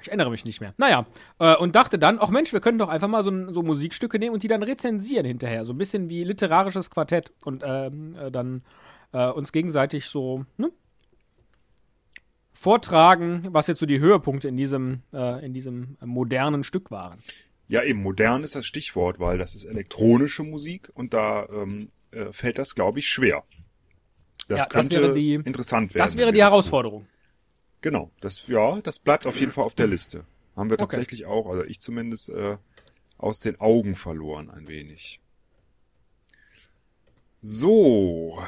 Ich 0.00 0.08
erinnere 0.08 0.30
mich 0.30 0.44
nicht 0.44 0.60
mehr. 0.60 0.74
Naja, 0.76 1.06
äh, 1.40 1.56
und 1.56 1.74
dachte 1.74 1.98
dann, 1.98 2.18
ach 2.20 2.30
Mensch, 2.30 2.52
wir 2.52 2.60
können 2.60 2.78
doch 2.78 2.88
einfach 2.88 3.08
mal 3.08 3.24
so, 3.24 3.52
so 3.52 3.62
Musikstücke 3.62 4.20
nehmen 4.20 4.32
und 4.32 4.44
die 4.44 4.48
dann 4.48 4.62
rezensieren 4.62 5.26
hinterher. 5.26 5.64
So 5.64 5.72
ein 5.72 5.78
bisschen 5.78 6.08
wie 6.08 6.22
literarisches 6.22 6.90
Quartett. 6.90 7.32
Und 7.44 7.64
ähm, 7.66 8.14
äh, 8.16 8.30
dann 8.30 8.62
äh, 9.12 9.28
uns 9.28 9.50
gegenseitig 9.50 10.06
so 10.06 10.44
ne? 10.56 10.70
Vortragen, 12.58 13.46
was 13.52 13.68
jetzt 13.68 13.78
so 13.78 13.86
die 13.86 14.00
Höhepunkte 14.00 14.48
in 14.48 14.56
diesem, 14.56 15.02
äh, 15.12 15.44
in 15.46 15.54
diesem 15.54 15.96
modernen 16.04 16.64
Stück 16.64 16.90
waren. 16.90 17.18
Ja, 17.68 17.84
eben 17.84 18.02
modern 18.02 18.42
ist 18.42 18.54
das 18.56 18.66
Stichwort, 18.66 19.20
weil 19.20 19.38
das 19.38 19.54
ist 19.54 19.64
elektronische 19.64 20.42
Musik 20.42 20.90
und 20.94 21.14
da 21.14 21.46
ähm, 21.50 21.90
äh, 22.10 22.32
fällt 22.32 22.58
das, 22.58 22.74
glaube 22.74 22.98
ich, 22.98 23.08
schwer. 23.08 23.44
Das 24.48 24.60
Ja, 24.60 24.64
das 24.64 24.68
könnte 24.72 25.00
wäre 25.02 25.14
die- 25.14 25.34
interessant 25.34 25.94
werden. 25.94 26.04
Das 26.04 26.16
wäre 26.16 26.32
die 26.32 26.38
das 26.38 26.48
Herausforderung. 26.50 27.06
Genau, 27.80 28.10
das 28.20 28.46
ja, 28.48 28.80
das 28.80 28.98
bleibt 28.98 29.26
auf 29.26 29.38
jeden 29.38 29.52
Fall 29.52 29.64
auf 29.64 29.74
der 29.74 29.86
Liste. 29.86 30.24
Haben 30.56 30.70
wir 30.70 30.74
Okay. 30.74 30.80
tatsächlich 30.96 31.26
auch, 31.26 31.46
also 31.48 31.62
ich 31.62 31.80
zumindest 31.80 32.30
äh, 32.30 32.56
aus 33.18 33.38
den 33.38 33.60
Augen 33.60 33.94
verloren 33.94 34.50
ein 34.50 34.66
wenig. 34.66 35.20
So. 37.40 38.42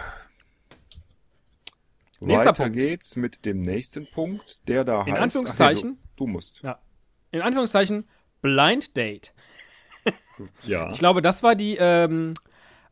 Nächster 2.20 2.50
Weiter 2.50 2.64
Punkt. 2.64 2.78
geht's 2.78 3.16
mit 3.16 3.44
dem 3.44 3.62
nächsten 3.62 4.10
Punkt, 4.10 4.68
der 4.68 4.84
da 4.84 5.02
In 5.02 5.12
heißt. 5.12 5.22
Anführungszeichen? 5.22 5.98
Ach, 5.98 6.04
ja, 6.04 6.10
du, 6.16 6.24
du 6.24 6.30
musst. 6.30 6.62
Ja. 6.62 6.78
In 7.30 7.40
Anführungszeichen 7.42 8.08
Blind 8.42 8.96
Date. 8.96 9.34
Ja. 10.62 10.90
Ich 10.90 10.98
glaube, 10.98 11.20
das 11.20 11.42
war 11.42 11.54
die 11.54 11.76
ähm, 11.78 12.32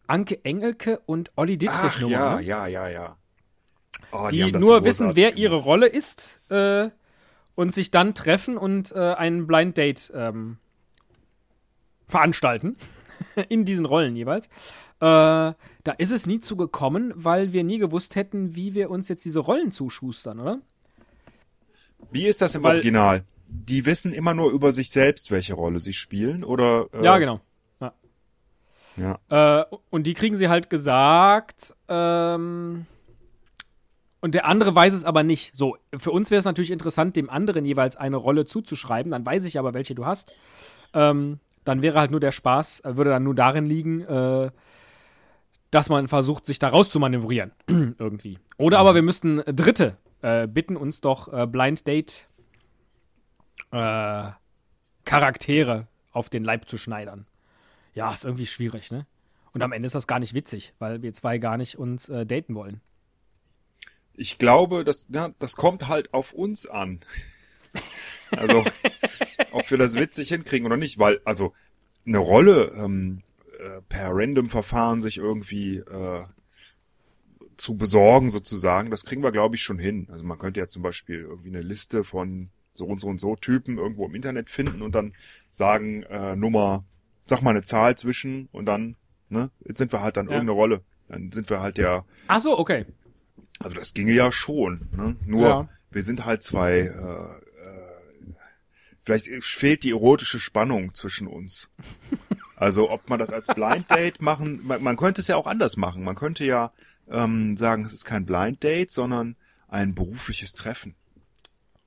Anke 0.06 0.44
Engelke 0.44 1.00
und 1.06 1.32
Olli 1.36 1.56
Dittrich 1.56 1.98
Nummer. 1.98 2.12
ja, 2.12 2.36
ne? 2.36 2.42
ja, 2.42 2.66
ja, 2.66 2.88
ja. 2.88 3.16
Oh, 4.12 4.28
die 4.30 4.52
das 4.52 4.60
nur 4.60 4.84
wissen, 4.84 5.16
wer 5.16 5.36
ihre 5.38 5.52
gemacht. 5.52 5.66
Rolle 5.66 5.86
ist 5.86 6.40
äh, 6.50 6.90
und 7.54 7.74
sich 7.74 7.90
dann 7.90 8.14
treffen 8.14 8.58
und 8.58 8.92
äh, 8.92 9.14
ein 9.14 9.46
Blind 9.46 9.78
Date 9.78 10.12
ähm, 10.14 10.58
veranstalten. 12.06 12.76
in 13.48 13.64
diesen 13.64 13.86
Rollen 13.86 14.16
jeweils. 14.16 14.46
Äh, 14.46 14.50
da 15.00 15.92
ist 15.98 16.10
es 16.12 16.26
nie 16.26 16.40
zu 16.40 16.56
gekommen, 16.56 17.12
weil 17.14 17.52
wir 17.52 17.64
nie 17.64 17.78
gewusst 17.78 18.14
hätten, 18.16 18.56
wie 18.56 18.74
wir 18.74 18.90
uns 18.90 19.08
jetzt 19.08 19.24
diese 19.24 19.38
Rollen 19.40 19.72
zuschustern, 19.72 20.40
oder? 20.40 20.58
Wie 22.10 22.26
ist 22.26 22.40
das 22.42 22.54
im 22.54 22.62
Weil- 22.62 22.76
Original? 22.76 23.24
Die 23.50 23.86
wissen 23.86 24.12
immer 24.12 24.34
nur 24.34 24.50
über 24.50 24.72
sich 24.72 24.90
selbst, 24.90 25.30
welche 25.30 25.54
Rolle 25.54 25.80
sie 25.80 25.94
spielen, 25.94 26.44
oder? 26.44 26.86
Äh, 26.92 27.04
Ja, 27.04 27.18
genau. 27.18 27.40
Ja. 28.96 29.18
Äh, 29.60 29.64
und 29.90 30.06
die 30.08 30.14
kriegen 30.14 30.36
sie 30.36 30.48
halt 30.48 30.70
gesagt. 30.70 31.72
Ähm, 31.88 32.84
und 34.20 34.34
der 34.34 34.44
andere 34.46 34.74
weiß 34.74 34.92
es 34.92 35.04
aber 35.04 35.22
nicht. 35.22 35.54
So, 35.54 35.76
für 35.96 36.10
uns 36.10 36.30
wäre 36.32 36.40
es 36.40 36.44
natürlich 36.44 36.72
interessant, 36.72 37.14
dem 37.14 37.30
anderen 37.30 37.64
jeweils 37.64 37.94
eine 37.96 38.16
Rolle 38.16 38.44
zuzuschreiben. 38.44 39.12
Dann 39.12 39.24
weiß 39.24 39.44
ich 39.44 39.58
aber, 39.58 39.72
welche 39.72 39.94
du 39.94 40.04
hast. 40.04 40.34
Ähm, 40.94 41.38
dann 41.68 41.82
wäre 41.82 42.00
halt 42.00 42.10
nur 42.10 42.20
der 42.20 42.32
Spaß, 42.32 42.80
äh, 42.80 42.96
würde 42.96 43.10
dann 43.10 43.24
nur 43.24 43.34
darin 43.34 43.66
liegen, 43.66 44.00
äh, 44.00 44.50
dass 45.70 45.88
man 45.88 46.08
versucht, 46.08 46.46
sich 46.46 46.58
da 46.58 46.68
raus 46.70 46.90
zu 46.90 46.98
manövrieren. 46.98 47.52
irgendwie. 47.68 48.38
Oder 48.56 48.78
aber 48.78 48.94
wir 48.94 49.02
müssten 49.02 49.42
Dritte 49.44 49.96
äh, 50.22 50.46
bitten, 50.46 50.76
uns 50.76 51.00
doch 51.00 51.32
äh, 51.32 51.46
Blind 51.46 51.86
Date 51.86 52.28
äh, 53.70 54.30
Charaktere 55.04 55.86
auf 56.12 56.30
den 56.30 56.44
Leib 56.44 56.68
zu 56.68 56.78
schneidern. 56.78 57.26
Ja, 57.94 58.12
ist 58.12 58.24
irgendwie 58.24 58.46
schwierig, 58.46 58.90
ne? 58.90 59.06
Und 59.52 59.62
am 59.62 59.72
Ende 59.72 59.86
ist 59.86 59.94
das 59.94 60.06
gar 60.06 60.18
nicht 60.18 60.34
witzig, 60.34 60.74
weil 60.78 61.02
wir 61.02 61.12
zwei 61.12 61.38
gar 61.38 61.56
nicht 61.56 61.78
uns 61.78 62.08
äh, 62.08 62.24
daten 62.24 62.54
wollen. 62.54 62.80
Ich 64.14 64.38
glaube, 64.38 64.84
das, 64.84 65.08
ja, 65.10 65.30
das 65.38 65.56
kommt 65.56 65.88
halt 65.88 66.12
auf 66.12 66.32
uns 66.32 66.66
an. 66.66 67.00
Also, 68.30 68.64
ob 69.52 69.70
wir 69.70 69.78
das 69.78 69.94
witzig 69.94 70.28
hinkriegen 70.28 70.66
oder 70.66 70.76
nicht, 70.76 70.98
weil, 70.98 71.20
also, 71.24 71.52
eine 72.06 72.18
Rolle 72.18 72.72
ähm, 72.76 73.22
äh, 73.58 73.80
per 73.88 74.10
Random-Verfahren 74.12 75.02
sich 75.02 75.18
irgendwie 75.18 75.78
äh, 75.78 76.24
zu 77.56 77.76
besorgen, 77.76 78.30
sozusagen, 78.30 78.90
das 78.90 79.04
kriegen 79.04 79.22
wir, 79.22 79.32
glaube 79.32 79.56
ich, 79.56 79.62
schon 79.62 79.78
hin. 79.78 80.08
Also 80.10 80.24
man 80.24 80.38
könnte 80.38 80.60
ja 80.60 80.66
zum 80.66 80.82
Beispiel 80.82 81.20
irgendwie 81.20 81.48
eine 81.48 81.60
Liste 81.62 82.04
von 82.04 82.50
so 82.72 82.86
und 82.86 83.00
so 83.00 83.08
und 83.08 83.18
so 83.20 83.34
Typen 83.34 83.76
irgendwo 83.78 84.06
im 84.06 84.14
Internet 84.14 84.48
finden 84.50 84.80
und 84.82 84.94
dann 84.94 85.12
sagen, 85.50 86.04
äh, 86.04 86.36
Nummer, 86.36 86.84
sag 87.26 87.42
mal 87.42 87.50
eine 87.50 87.62
Zahl 87.62 87.96
zwischen 87.98 88.48
und 88.52 88.66
dann, 88.66 88.96
ne, 89.28 89.50
jetzt 89.66 89.78
sind 89.78 89.92
wir 89.92 90.00
halt 90.02 90.16
dann 90.16 90.26
Ja. 90.26 90.32
irgendeine 90.34 90.52
Rolle. 90.56 90.80
Dann 91.08 91.32
sind 91.32 91.50
wir 91.50 91.60
halt 91.60 91.78
der 91.78 92.04
Ach 92.28 92.40
so, 92.40 92.56
okay. 92.58 92.86
also 93.58 93.74
das 93.76 93.92
ginge 93.92 94.12
ja 94.12 94.30
schon. 94.30 94.88
Ne? 94.96 95.16
Nur 95.26 95.48
Ja. 95.48 95.68
wir 95.90 96.02
sind 96.02 96.24
halt 96.24 96.42
zwei. 96.42 96.80
Äh, 96.82 97.47
vielleicht 99.08 99.42
fehlt 99.42 99.84
die 99.84 99.90
erotische 99.90 100.38
Spannung 100.38 100.92
zwischen 100.94 101.26
uns. 101.26 101.70
Also 102.56 102.90
ob 102.90 103.08
man 103.08 103.18
das 103.18 103.32
als 103.32 103.46
Blind 103.46 103.88
Date 103.90 104.20
machen, 104.20 104.60
man, 104.66 104.82
man 104.82 104.96
könnte 104.96 105.20
es 105.20 105.28
ja 105.28 105.36
auch 105.36 105.46
anders 105.46 105.76
machen. 105.76 106.02
Man 106.02 106.16
könnte 106.16 106.44
ja 106.44 106.72
ähm, 107.08 107.56
sagen, 107.56 107.84
es 107.84 107.92
ist 107.92 108.04
kein 108.04 108.26
Blind 108.26 108.62
Date, 108.62 108.90
sondern 108.90 109.36
ein 109.68 109.94
berufliches 109.94 110.52
Treffen. 110.52 110.94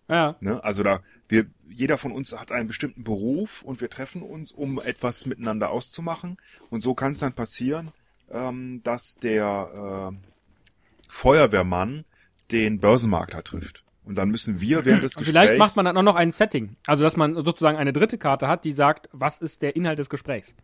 Ja. 0.07 0.36
Ne? 0.39 0.63
Also 0.63 0.81
da 0.81 1.01
wir 1.27 1.45
jeder 1.69 1.97
von 1.97 2.12
uns 2.12 2.36
hat 2.38 2.51
einen 2.51 2.67
bestimmten 2.67 3.03
Beruf 3.03 3.62
und 3.62 3.81
wir 3.81 3.89
treffen 3.89 4.21
uns, 4.21 4.51
um 4.51 4.81
etwas 4.81 5.25
miteinander 5.25 5.69
auszumachen. 5.69 6.38
Und 6.69 6.81
so 6.81 6.95
kann 6.95 7.12
es 7.12 7.19
dann 7.19 7.34
passieren, 7.34 7.91
ähm, 8.31 8.81
dass 8.84 9.15
der 9.15 10.12
äh, 10.13 11.07
Feuerwehrmann 11.10 12.05
den 12.51 12.79
Börsenmakler 12.79 13.43
trifft. 13.43 13.84
Und 14.04 14.16
dann 14.16 14.30
müssen 14.30 14.62
wir 14.62 14.84
während 14.86 15.04
des 15.04 15.16
Gesprächs 15.16 15.30
vielleicht 15.30 15.58
macht 15.60 15.76
man 15.76 15.86
dann 15.86 15.96
auch 15.98 16.04
noch 16.04 16.16
ein 16.16 16.32
Setting. 16.32 16.76
Also, 16.88 17.04
dass 17.04 17.18
man 17.18 17.36
sozusagen 17.36 17.78
eine 17.78 17.94
dritte 17.94 18.18
Karte 18.18 18.48
hat, 18.48 18.66
die 18.66 18.72
sagt, 18.72 19.10
was 19.12 19.38
ist 19.38 19.62
der 19.62 19.76
Inhalt 19.76 20.00
des 20.00 20.10
Gesprächs. 20.10 20.56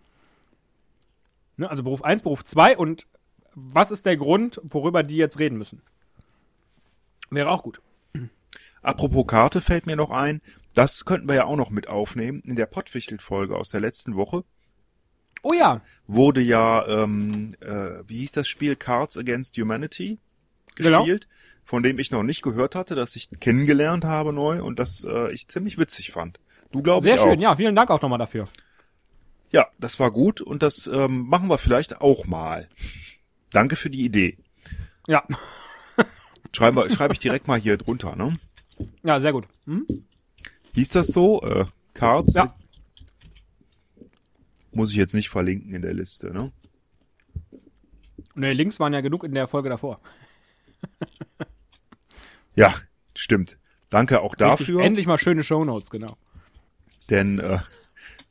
Ne? 1.57 1.69
Also 1.69 1.83
Beruf 1.83 2.03
1, 2.03 2.21
Beruf 2.23 2.43
2 2.43 2.77
und 2.77 3.05
was 3.53 3.91
ist 3.91 4.05
der 4.05 4.17
Grund, 4.17 4.59
worüber 4.63 5.03
die 5.03 5.17
jetzt 5.17 5.39
reden 5.39 5.57
müssen. 5.57 5.81
Wäre 7.29 7.49
auch 7.49 7.63
gut. 7.63 7.81
Apropos 8.81 9.27
Karte 9.27 9.61
fällt 9.61 9.85
mir 9.85 9.95
noch 9.95 10.11
ein, 10.11 10.41
das 10.73 11.05
könnten 11.05 11.27
wir 11.27 11.35
ja 11.35 11.45
auch 11.45 11.57
noch 11.57 11.71
mit 11.71 11.87
aufnehmen. 11.87 12.41
In 12.41 12.55
der 12.55 12.67
Pottwichtel-Folge 12.67 13.55
aus 13.55 13.69
der 13.69 13.81
letzten 13.81 14.15
Woche 14.15 14.43
Oh 15.43 15.53
ja. 15.53 15.81
wurde 16.05 16.41
ja, 16.41 16.85
ähm, 16.87 17.53
äh, 17.59 18.03
wie 18.07 18.19
hieß 18.19 18.31
das 18.31 18.47
Spiel, 18.47 18.75
Cards 18.75 19.17
Against 19.17 19.57
Humanity 19.57 20.19
Genau. 20.75 21.05
Von 21.67 21.83
dem 21.83 21.99
ich 21.99 22.11
noch 22.11 22.23
nicht 22.23 22.41
gehört 22.43 22.75
hatte, 22.75 22.95
das 22.95 23.17
ich 23.17 23.29
kennengelernt 23.41 24.05
habe 24.05 24.31
neu 24.31 24.63
und 24.63 24.79
das 24.79 25.03
äh, 25.03 25.33
ich 25.33 25.49
ziemlich 25.49 25.77
witzig 25.77 26.11
fand. 26.11 26.39
Du 26.71 26.81
glaubst 26.81 27.03
Sehr 27.03 27.15
ich 27.15 27.21
schön. 27.21 27.37
auch. 27.37 27.41
Ja, 27.41 27.55
vielen 27.57 27.75
Dank 27.75 27.91
auch 27.91 28.01
nochmal 28.01 28.19
dafür. 28.19 28.47
Ja, 29.51 29.67
das 29.77 29.99
war 29.99 30.11
gut 30.11 30.39
und 30.39 30.63
das 30.63 30.87
ähm, 30.87 31.27
machen 31.27 31.49
wir 31.49 31.57
vielleicht 31.57 31.99
auch 31.99 32.25
mal. 32.25 32.69
Danke 33.51 33.75
für 33.75 33.89
die 33.89 34.05
Idee. 34.05 34.37
Ja. 35.07 35.25
Schreiben 36.53 36.77
wir, 36.77 36.89
schreibe 36.89 37.13
ich 37.13 37.19
direkt 37.19 37.47
mal 37.47 37.59
hier 37.59 37.77
drunter, 37.77 38.15
ne? 38.15 38.39
Ja, 39.03 39.19
sehr 39.19 39.33
gut. 39.33 39.47
Hm? 39.65 39.85
Hieß 40.73 40.89
das 40.91 41.07
so? 41.07 41.41
Äh, 41.41 41.65
Cards? 41.93 42.33
Ja. 42.35 42.55
Muss 44.71 44.91
ich 44.91 44.95
jetzt 44.95 45.13
nicht 45.13 45.29
verlinken 45.29 45.73
in 45.73 45.81
der 45.81 45.93
Liste, 45.93 46.31
ne? 46.31 46.53
Ne, 48.35 48.53
Links 48.53 48.79
waren 48.79 48.93
ja 48.93 49.01
genug 49.01 49.25
in 49.25 49.33
der 49.33 49.47
Folge 49.47 49.67
davor. 49.67 49.99
Ja, 52.57 52.73
stimmt. 53.15 53.57
Danke 53.89 54.21
auch 54.21 54.33
Richtig, 54.33 54.67
dafür, 54.67 54.81
Endlich 54.81 55.07
mal 55.07 55.17
schöne 55.17 55.43
Shownotes, 55.43 55.89
genau. 55.89 56.17
denn 57.09 57.39
äh, 57.39 57.59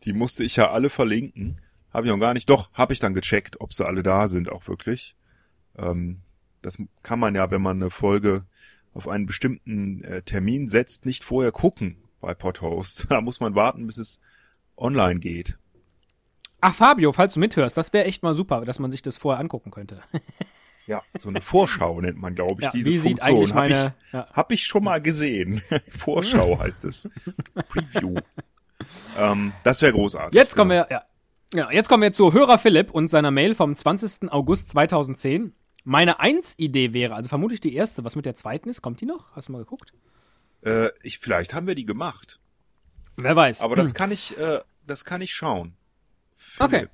die 0.05 0.13
musste 0.13 0.45
ich 0.45 0.57
ja 0.57 0.71
alle 0.71 0.91
verlinken. 0.91 1.61
Habe 1.93 2.07
ich 2.07 2.13
noch 2.13 2.21
gar 2.21 2.35
nicht. 2.35 2.51
Doch, 2.51 2.71
habe 2.73 2.93
ich 2.93 2.99
dann 2.99 3.15
gecheckt, 3.15 3.61
ob 3.61 3.73
sie 3.73 3.87
alle 3.87 4.03
da 4.03 4.29
sind, 4.29 4.51
auch 4.51 4.69
wirklich. 4.69 5.17
Ähm, 5.79 6.21
das 6.61 6.77
kann 7.03 7.19
man 7.21 7.35
ja, 7.35 7.51
wenn 7.51 7.63
man 7.63 7.81
eine 7.81 7.91
Folge 7.91 8.45
auf 8.93 9.09
einen 9.09 9.27
bestimmten 9.27 10.03
äh, 10.05 10.23
Termin 10.23 10.69
setzt, 10.69 11.07
nicht 11.07 11.25
vorher 11.25 11.53
gucken 11.53 11.97
bei 12.21 12.35
Podhost. 12.35 13.07
Da 13.11 13.21
muss 13.21 13.41
man 13.41 13.55
warten, 13.55 13.87
bis 13.87 13.99
es 13.99 14.21
online 14.77 15.21
geht. 15.21 15.57
Ach, 16.61 16.75
Fabio, 16.75 17.13
falls 17.13 17.35
du 17.35 17.41
mithörst, 17.41 17.77
das 17.77 17.93
wäre 17.93 18.07
echt 18.07 18.23
mal 18.23 18.35
super, 18.35 18.65
dass 18.65 18.79
man 18.79 18.91
sich 18.91 19.03
das 19.03 19.19
vorher 19.19 19.41
angucken 19.41 19.71
könnte. 19.71 20.03
Ja, 20.87 21.03
so 21.19 21.29
eine 21.29 21.41
Vorschau 21.41 22.01
nennt 22.01 22.19
man, 22.19 22.35
glaube 22.35 22.61
ich, 22.61 22.65
Ja, 22.67 22.71
diese 22.71 22.91
wie 22.91 22.99
sieht 22.99 23.19
Funktion. 23.21 23.37
eigentlich 23.37 23.51
Hab 23.51 23.57
meine- 23.57 23.95
ich, 24.07 24.13
ja. 24.13 24.27
hab 24.33 24.53
ich 24.53 24.67
schon 24.67 24.85
mal 24.85 25.01
gesehen. 25.03 25.61
Vorschau 25.91 26.59
heißt 26.61 26.85
es. 26.85 27.09
Preview. 27.69 28.21
ähm, 29.19 29.53
das 29.65 29.83
wäre 29.83 29.93
großartig. 29.93 30.35
Jetzt 30.39 30.55
kommen 30.55 30.71
wir, 30.71 30.87
ja. 30.91 31.03
Genau, 31.53 31.71
jetzt 31.71 31.89
kommen 31.89 32.03
wir 32.03 32.13
zu 32.13 32.33
Hörer 32.33 32.59
Philipp 32.59 32.91
und 32.91 33.09
seiner 33.09 33.31
Mail 33.31 33.55
vom 33.55 33.75
20. 33.75 34.31
August 34.33 34.69
2010. 34.71 35.55
Meine 35.85 36.19
Eins-Idee 36.21 36.93
wäre, 36.93 37.15
also 37.15 37.29
vermutlich 37.29 37.61
die 37.61 37.75
erste, 37.75 38.05
was 38.05 38.17
mit 38.17 38.27
der 38.27 38.35
zweiten 38.35 38.69
ist, 38.69 38.83
kommt 38.83 39.01
die 39.01 39.07
noch? 39.07 39.35
Hast 39.37 39.49
du 39.49 39.53
mal 39.53 39.59
geguckt? 39.59 39.93
Äh, 40.63 40.89
ich, 41.03 41.19
vielleicht 41.21 41.55
haben 41.55 41.67
wir 41.69 41.77
die 41.77 41.87
gemacht. 41.87 42.41
Wer 43.17 43.35
weiß. 43.37 43.61
Aber 43.61 43.77
das 43.77 43.95
kann 43.95 44.11
ich, 44.11 44.37
äh, 44.39 44.61
das 44.87 45.05
kann 45.05 45.21
ich 45.21 45.33
schauen. 45.33 45.77
Okay. 46.59 46.87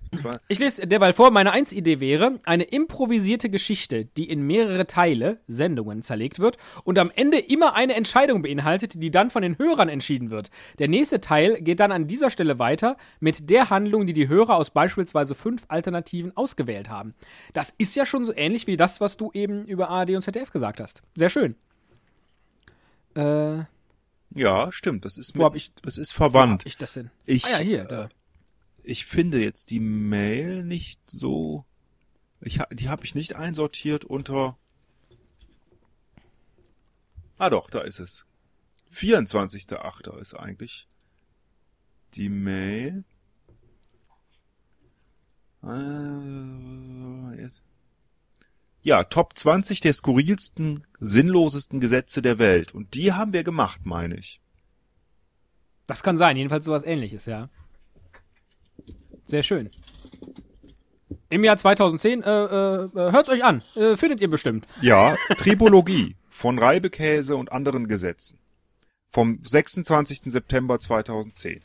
Ich 0.48 0.58
lese 0.58 0.86
derweil 0.88 1.12
vor, 1.12 1.30
meine 1.30 1.52
Eins-Idee 1.52 2.00
wäre 2.00 2.40
eine 2.44 2.64
improvisierte 2.64 3.48
Geschichte, 3.48 4.06
die 4.16 4.28
in 4.28 4.42
mehrere 4.46 4.86
Teile, 4.88 5.38
Sendungen, 5.46 6.02
zerlegt 6.02 6.40
wird 6.40 6.56
und 6.82 6.98
am 6.98 7.12
Ende 7.14 7.38
immer 7.38 7.74
eine 7.74 7.94
Entscheidung 7.94 8.42
beinhaltet, 8.42 9.00
die 9.00 9.10
dann 9.12 9.30
von 9.30 9.42
den 9.42 9.58
Hörern 9.58 9.88
entschieden 9.88 10.30
wird. 10.30 10.50
Der 10.80 10.88
nächste 10.88 11.20
Teil 11.20 11.60
geht 11.60 11.78
dann 11.80 11.92
an 11.92 12.08
dieser 12.08 12.30
Stelle 12.30 12.58
weiter 12.58 12.96
mit 13.20 13.50
der 13.50 13.70
Handlung, 13.70 14.06
die 14.06 14.12
die 14.14 14.26
Hörer 14.28 14.56
aus 14.56 14.70
beispielsweise 14.70 15.34
fünf 15.36 15.62
Alternativen 15.68 16.36
ausgewählt 16.36 16.88
haben. 16.88 17.14
Das 17.52 17.70
ist 17.78 17.94
ja 17.94 18.04
schon 18.04 18.24
so 18.24 18.32
ähnlich 18.34 18.66
wie 18.66 18.76
das, 18.76 19.00
was 19.00 19.16
du 19.16 19.30
eben 19.32 19.64
über 19.66 19.90
ARD 19.90 20.10
und 20.16 20.22
ZDF 20.22 20.50
gesagt 20.50 20.80
hast. 20.80 21.02
Sehr 21.14 21.30
schön. 21.30 21.54
Äh, 23.16 23.64
ja, 24.34 24.72
stimmt. 24.72 25.04
Das 25.04 25.18
ist, 25.18 25.36
Wo 25.38 25.44
mit, 25.44 25.56
ich- 25.56 25.72
das 25.82 25.98
ist 25.98 26.14
wo 26.14 26.16
verwandt. 26.24 26.62
hab 26.62 26.66
ich 26.66 26.76
das 26.78 26.94
denn? 26.94 27.10
Ich, 27.26 27.44
Ah 27.46 27.50
ja, 27.50 27.58
hier. 27.58 27.84
Da. 27.84 28.08
Ich 28.84 29.06
finde 29.06 29.42
jetzt 29.42 29.70
die 29.70 29.80
Mail 29.80 30.64
nicht 30.64 31.00
so. 31.10 31.64
Ich 32.40 32.60
die 32.72 32.88
habe 32.88 33.04
ich 33.04 33.14
nicht 33.14 33.36
einsortiert 33.36 34.04
unter. 34.04 34.56
Ah 37.38 37.50
doch, 37.50 37.70
da 37.70 37.80
ist 37.80 37.98
es. 37.98 38.26
24.8. 38.92 40.18
ist 40.18 40.34
eigentlich 40.34 40.86
die 42.14 42.28
Mail. 42.28 43.04
Äh, 45.62 45.66
Ja, 48.82 49.04
Top 49.04 49.38
20 49.38 49.80
der 49.80 49.92
skurrilsten, 49.92 50.84
sinnlosesten 50.98 51.80
Gesetze 51.80 52.20
der 52.20 52.38
Welt. 52.38 52.74
Und 52.74 52.94
die 52.94 53.12
haben 53.12 53.32
wir 53.32 53.44
gemacht, 53.44 53.86
meine 53.86 54.16
ich. 54.16 54.40
Das 55.86 56.02
kann 56.02 56.18
sein, 56.18 56.36
jedenfalls 56.36 56.64
sowas 56.64 56.84
ähnliches, 56.84 57.26
ja. 57.26 57.48
Sehr 59.24 59.42
schön. 59.42 59.70
Im 61.28 61.44
Jahr 61.44 61.56
2010, 61.56 62.22
äh, 62.22 62.30
äh, 62.30 62.84
äh, 62.84 62.88
hört's 62.94 63.28
euch 63.30 63.44
an, 63.44 63.62
äh, 63.74 63.96
findet 63.96 64.20
ihr 64.20 64.28
bestimmt. 64.28 64.66
Ja, 64.82 65.16
Tribologie 65.36 66.16
von 66.28 66.58
Reibekäse 66.58 67.36
und 67.36 67.52
anderen 67.52 67.88
Gesetzen. 67.88 68.38
Vom 69.10 69.40
26. 69.42 70.30
September 70.32 70.78
2010. 70.78 71.62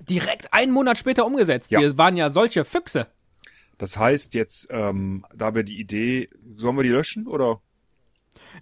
Direkt 0.00 0.52
einen 0.52 0.72
Monat 0.72 0.98
später 0.98 1.24
umgesetzt. 1.26 1.70
Ja. 1.70 1.80
Wir 1.80 1.96
waren 1.98 2.16
ja 2.16 2.30
solche 2.30 2.64
Füchse. 2.64 3.06
Das 3.78 3.96
heißt 3.96 4.34
jetzt, 4.34 4.68
ähm, 4.70 5.24
da 5.34 5.54
wir 5.54 5.62
die 5.62 5.78
Idee, 5.80 6.28
sollen 6.56 6.76
wir 6.76 6.82
die 6.82 6.88
löschen 6.88 7.26
oder? 7.28 7.60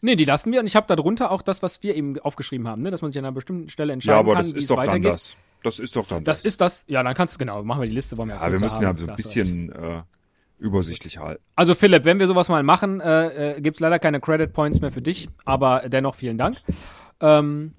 Nee, 0.02 0.16
die 0.16 0.24
lassen 0.24 0.52
wir 0.52 0.60
und 0.60 0.66
ich 0.66 0.76
habe 0.76 0.86
darunter 0.94 1.30
auch 1.30 1.42
das, 1.42 1.62
was 1.62 1.82
wir 1.82 1.94
eben 1.94 2.18
aufgeschrieben 2.20 2.68
haben, 2.68 2.82
ne? 2.82 2.90
dass 2.90 3.02
man 3.02 3.12
sich 3.12 3.18
an 3.18 3.24
einer 3.24 3.34
bestimmten 3.34 3.68
Stelle 3.70 3.92
entscheiden 3.92 4.14
Ja, 4.16 4.20
aber 4.20 4.34
kann, 4.34 4.42
das 4.42 4.48
ist 4.52 4.62
es 4.62 4.66
doch 4.66 4.76
dann 4.76 4.88
weitergeht. 4.88 5.14
das. 5.14 5.36
Das 5.66 5.80
ist 5.80 5.96
doch 5.96 6.06
dann 6.06 6.22
Das 6.22 6.38
das. 6.38 6.44
ist 6.46 6.60
das, 6.60 6.84
ja, 6.86 7.02
dann 7.02 7.14
kannst 7.14 7.34
du, 7.34 7.38
genau, 7.38 7.60
machen 7.64 7.80
wir 7.82 7.88
die 7.88 7.94
Liste, 7.94 8.16
wollen 8.16 8.28
wir 8.28 8.36
ja, 8.36 8.52
wir 8.52 8.60
müssen 8.60 8.82
ja 8.82 8.96
so 8.96 9.08
ein 9.08 9.16
bisschen 9.16 9.72
äh, 9.72 10.02
übersichtlich 10.58 11.18
halten. 11.18 11.42
Also 11.56 11.74
Philipp, 11.74 12.04
wenn 12.04 12.20
wir 12.20 12.28
sowas 12.28 12.48
mal 12.48 12.62
machen, 12.62 13.00
äh, 13.00 13.56
äh, 13.56 13.60
gibt's 13.60 13.80
leider 13.80 13.98
keine 13.98 14.20
Credit 14.20 14.52
Points 14.52 14.80
mehr 14.80 14.92
für 14.92 15.02
dich, 15.02 15.28
aber 15.44 15.88
dennoch 15.88 16.14
vielen 16.14 16.38
Dank. 16.38 16.58
Ähm, 17.20 17.74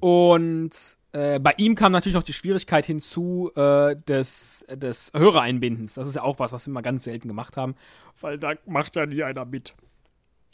und 0.00 0.70
äh, 1.12 1.38
bei 1.38 1.54
ihm 1.58 1.76
kam 1.76 1.92
natürlich 1.92 2.16
noch 2.16 2.24
die 2.24 2.32
Schwierigkeit 2.32 2.84
hinzu 2.86 3.52
äh, 3.54 3.94
des, 4.08 4.66
des 4.68 5.12
Hörereinbindens. 5.14 5.94
Das 5.94 6.08
ist 6.08 6.16
ja 6.16 6.22
auch 6.22 6.40
was, 6.40 6.50
was 6.50 6.66
wir 6.66 6.72
mal 6.72 6.80
ganz 6.80 7.04
selten 7.04 7.28
gemacht 7.28 7.56
haben, 7.56 7.76
weil 8.20 8.36
da 8.36 8.54
macht 8.66 8.96
ja 8.96 9.06
nie 9.06 9.22
einer 9.22 9.44
mit. 9.44 9.74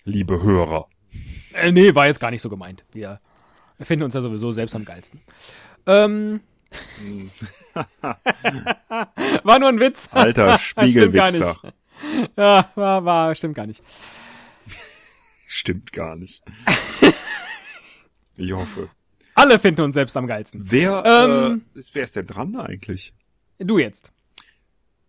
Liebe 0.04 0.42
Hörer. 0.42 0.86
Äh, 1.54 1.72
nee, 1.72 1.94
war 1.94 2.08
jetzt 2.08 2.20
gar 2.20 2.30
nicht 2.30 2.42
so 2.42 2.50
gemeint. 2.50 2.84
Wir 2.92 3.20
finden 3.80 4.04
uns 4.04 4.12
ja 4.12 4.20
sowieso 4.20 4.52
selbst 4.52 4.74
am 4.76 4.84
geilsten. 4.84 5.22
Ähm, 5.86 6.40
war 9.42 9.58
nur 9.58 9.68
ein 9.68 9.80
Witz. 9.80 10.08
Alter 10.12 10.58
nicht. 10.82 11.56
Ja, 12.37 12.70
war, 12.74 13.04
war, 13.04 13.34
stimmt 13.34 13.54
gar 13.54 13.66
nicht. 13.66 13.82
Stimmt 15.46 15.92
gar 15.92 16.16
nicht. 16.16 16.42
ich 18.37 18.52
hoffe. 18.52 18.90
Alle 19.37 19.58
finden 19.60 19.82
uns 19.82 19.94
selbst 19.94 20.16
am 20.16 20.26
geilsten. 20.26 20.62
Wer, 20.64 21.04
Ähm. 21.06 21.64
äh, 21.74 21.78
ist, 21.78 21.94
wer 21.94 22.04
ist 22.04 22.16
denn 22.16 22.26
dran 22.26 22.56
eigentlich? 22.56 23.14
Du 23.58 23.78
jetzt. 23.78 24.10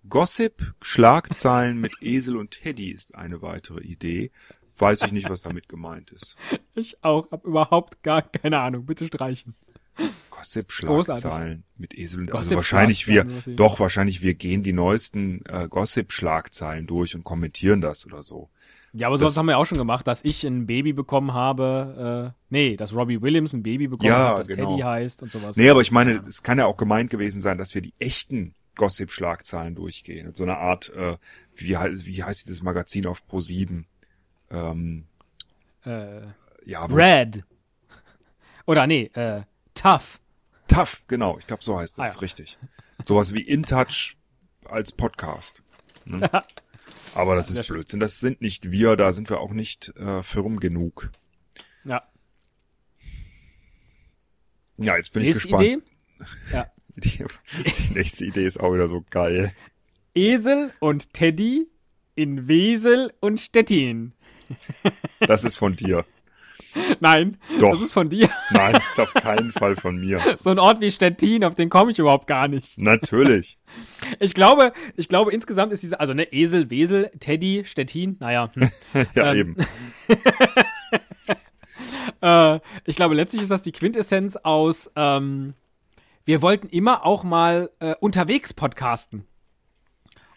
Gossip, 0.07 0.73
Schlagzeilen 0.81 1.81
mit 1.81 1.93
Esel 2.01 2.37
und 2.37 2.51
Teddy 2.51 2.91
ist 2.91 3.15
eine 3.15 3.41
weitere 3.41 3.81
Idee. 3.81 4.31
Weiß 4.77 5.01
ich 5.03 5.11
nicht, 5.11 5.29
was 5.29 5.41
damit 5.41 5.67
gemeint 5.67 6.11
ist. 6.11 6.35
Ich 6.75 7.03
auch, 7.03 7.31
hab 7.31 7.43
überhaupt 7.45 8.03
gar 8.03 8.21
keine 8.21 8.59
Ahnung. 8.59 8.85
Bitte 8.85 9.05
streichen. 9.07 9.55
Gossip, 10.29 10.67
Großartig. 10.69 11.21
Schlagzeilen 11.23 11.63
mit 11.77 11.97
Esel 11.97 12.19
und 12.21 12.27
also 12.27 12.37
Gossip, 12.39 12.55
wahrscheinlich 12.57 13.07
wir, 13.07 13.25
doch 13.55 13.79
wahrscheinlich 13.79 14.21
wir 14.21 14.33
gehen 14.35 14.61
die 14.63 14.73
neuesten 14.73 15.43
äh, 15.47 15.67
Gossip-Schlagzeilen 15.69 16.85
durch 16.87 17.15
und 17.15 17.23
kommentieren 17.23 17.81
das 17.81 18.05
oder 18.05 18.21
so. 18.21 18.49
Ja, 18.93 19.07
aber 19.07 19.15
Das- 19.15 19.21
sowas 19.21 19.37
haben 19.37 19.47
wir 19.47 19.57
auch 19.57 19.65
schon 19.65 19.77
gemacht, 19.77 20.07
dass 20.07 20.23
ich 20.23 20.43
ein 20.45 20.67
Baby 20.67 20.93
bekommen 20.93 21.33
habe. 21.33 22.33
Äh, 22.33 22.39
nee, 22.49 22.75
dass 22.77 22.93
Robbie 22.93 23.21
Williams 23.21 23.53
ein 23.53 23.63
Baby 23.63 23.87
bekommen 23.87 24.09
Ja, 24.09 24.29
hat, 24.29 24.39
das 24.39 24.47
genau. 24.47 24.69
Teddy 24.69 24.81
heißt 24.83 25.21
und 25.23 25.31
sowas. 25.31 25.57
Nee, 25.57 25.69
aber 25.69 25.81
ich 25.81 25.91
meine, 25.91 26.23
es 26.27 26.43
kann 26.43 26.57
ja 26.59 26.65
auch 26.65 26.77
gemeint 26.77 27.09
gewesen 27.09 27.41
sein, 27.41 27.57
dass 27.57 27.73
wir 27.73 27.81
die 27.81 27.93
echten 27.99 28.53
Gossip-Schlagzeilen 28.75 29.75
durchgehen. 29.75 30.27
Und 30.27 30.35
so 30.37 30.43
eine 30.43 30.57
Art, 30.57 30.89
äh, 30.95 31.17
wie, 31.55 31.69
wie 31.69 32.23
heißt 32.23 32.47
dieses 32.47 32.61
Magazin 32.61 33.05
auf 33.07 33.25
Pro 33.27 33.39
7? 33.41 33.85
Ähm, 34.51 35.05
Äh, 35.85 36.21
ja, 36.65 36.85
Red. 36.85 37.43
Oder 38.65 38.87
nee, 38.87 39.11
äh, 39.13 39.41
Tough. 39.75 40.19
Tough, 40.67 41.03
genau, 41.07 41.37
ich 41.37 41.45
glaube, 41.47 41.63
so 41.63 41.77
heißt 41.77 41.99
das, 41.99 42.11
Ah, 42.11 42.13
ja. 42.15 42.19
richtig. 42.19 42.57
Sowas 43.05 43.33
wie 43.33 43.41
In 43.41 43.63
Touch 43.63 44.15
als 44.65 44.91
Podcast. 44.91 45.61
Ne? 46.05 46.29
Aber 47.13 47.35
das 47.35 47.49
sehr 47.49 47.61
ist. 47.61 47.67
Blödsinn. 47.67 47.99
Das 47.99 48.19
sind 48.19 48.41
nicht 48.41 48.71
wir, 48.71 48.95
da 48.95 49.11
sind 49.13 49.29
wir 49.29 49.39
auch 49.39 49.51
nicht 49.51 49.95
äh, 49.97 50.23
firm 50.23 50.59
genug. 50.59 51.11
Ja. 51.83 52.03
Ja, 54.77 54.97
jetzt 54.97 55.13
bin 55.13 55.23
Nächste 55.23 55.37
ich 55.39 55.43
gespannt. 55.43 55.63
Idee. 55.63 55.81
Ja. 56.51 56.71
Die, 56.97 57.25
die 57.65 57.93
nächste 57.93 58.23
Idee 58.23 58.45
ist 58.45 58.57
auch 58.57 58.73
wieder 58.73 58.87
so 58.87 59.03
geil. 59.09 59.53
Esel 60.13 60.71
und 60.79 61.11
Teddy 61.13 61.67
in 62.15 62.47
Wesel 62.47 63.13
und 63.19 63.41
Stettin. 63.41 64.13
Das 65.19 65.43
ist 65.43 65.57
von 65.57 65.75
dir. 65.75 66.05
Nein, 66.99 67.37
Doch. 67.59 67.71
das 67.71 67.81
ist 67.81 67.93
von 67.93 68.09
dir. 68.09 68.29
Nein, 68.51 68.73
das 68.73 68.85
ist 68.89 68.99
auf 68.99 69.13
keinen 69.13 69.51
Fall 69.51 69.75
von 69.75 69.95
mir. 69.97 70.19
So 70.39 70.49
ein 70.49 70.59
Ort 70.59 70.81
wie 70.81 70.91
Stettin, 70.91 71.43
auf 71.43 71.55
den 71.55 71.69
komme 71.69 71.91
ich 71.91 71.99
überhaupt 71.99 72.27
gar 72.27 72.47
nicht. 72.47 72.77
Natürlich. 72.77 73.57
Ich 74.19 74.33
glaube, 74.33 74.73
ich 74.95 75.07
glaube 75.07 75.31
insgesamt 75.31 75.71
ist 75.73 75.81
diese, 75.83 75.99
also 75.99 76.13
ne, 76.13 76.31
Esel, 76.31 76.69
Wesel, 76.69 77.09
Teddy, 77.19 77.63
Stettin, 77.65 78.17
naja. 78.19 78.51
Hm. 78.53 78.69
Ja, 79.15 79.31
Ähm, 79.33 79.37
eben. 79.37 79.55
äh, 82.21 82.59
ich 82.85 82.95
glaube, 82.95 83.15
letztlich 83.15 83.41
ist 83.41 83.51
das 83.51 83.63
die 83.63 83.71
Quintessenz 83.71 84.35
aus, 84.35 84.91
ähm, 84.95 85.53
wir 86.25 86.41
wollten 86.41 86.67
immer 86.67 87.05
auch 87.05 87.23
mal 87.23 87.69
äh, 87.79 87.93
unterwegs 87.99 88.53
podcasten. 88.53 89.25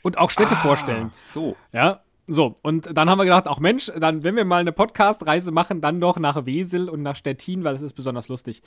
Und 0.03 0.17
auch 0.19 0.31
Städte 0.31 0.55
vorstellen. 0.55 1.11
Ah, 1.13 1.19
so. 1.19 1.57
Ja, 1.73 2.01
so. 2.29 2.55
Und 2.63 2.97
dann 2.97 3.11
haben 3.11 3.19
wir 3.19 3.25
gedacht, 3.25 3.49
auch 3.49 3.59
Mensch, 3.59 3.91
dann, 3.99 4.23
wenn 4.23 4.37
wir 4.37 4.45
mal 4.45 4.61
eine 4.61 4.73
Podcast-Reise 4.73 5.51
machen, 5.51 5.81
dann 5.81 6.01
doch 6.01 6.19
nach 6.19 6.47
Wesel 6.47 6.89
und 6.89 7.03
nach 7.03 7.17
Stettin, 7.17 7.65
weil 7.65 7.73
das 7.73 7.83
ist 7.83 7.95
besonders 7.95 8.29
lustig. 8.29 8.63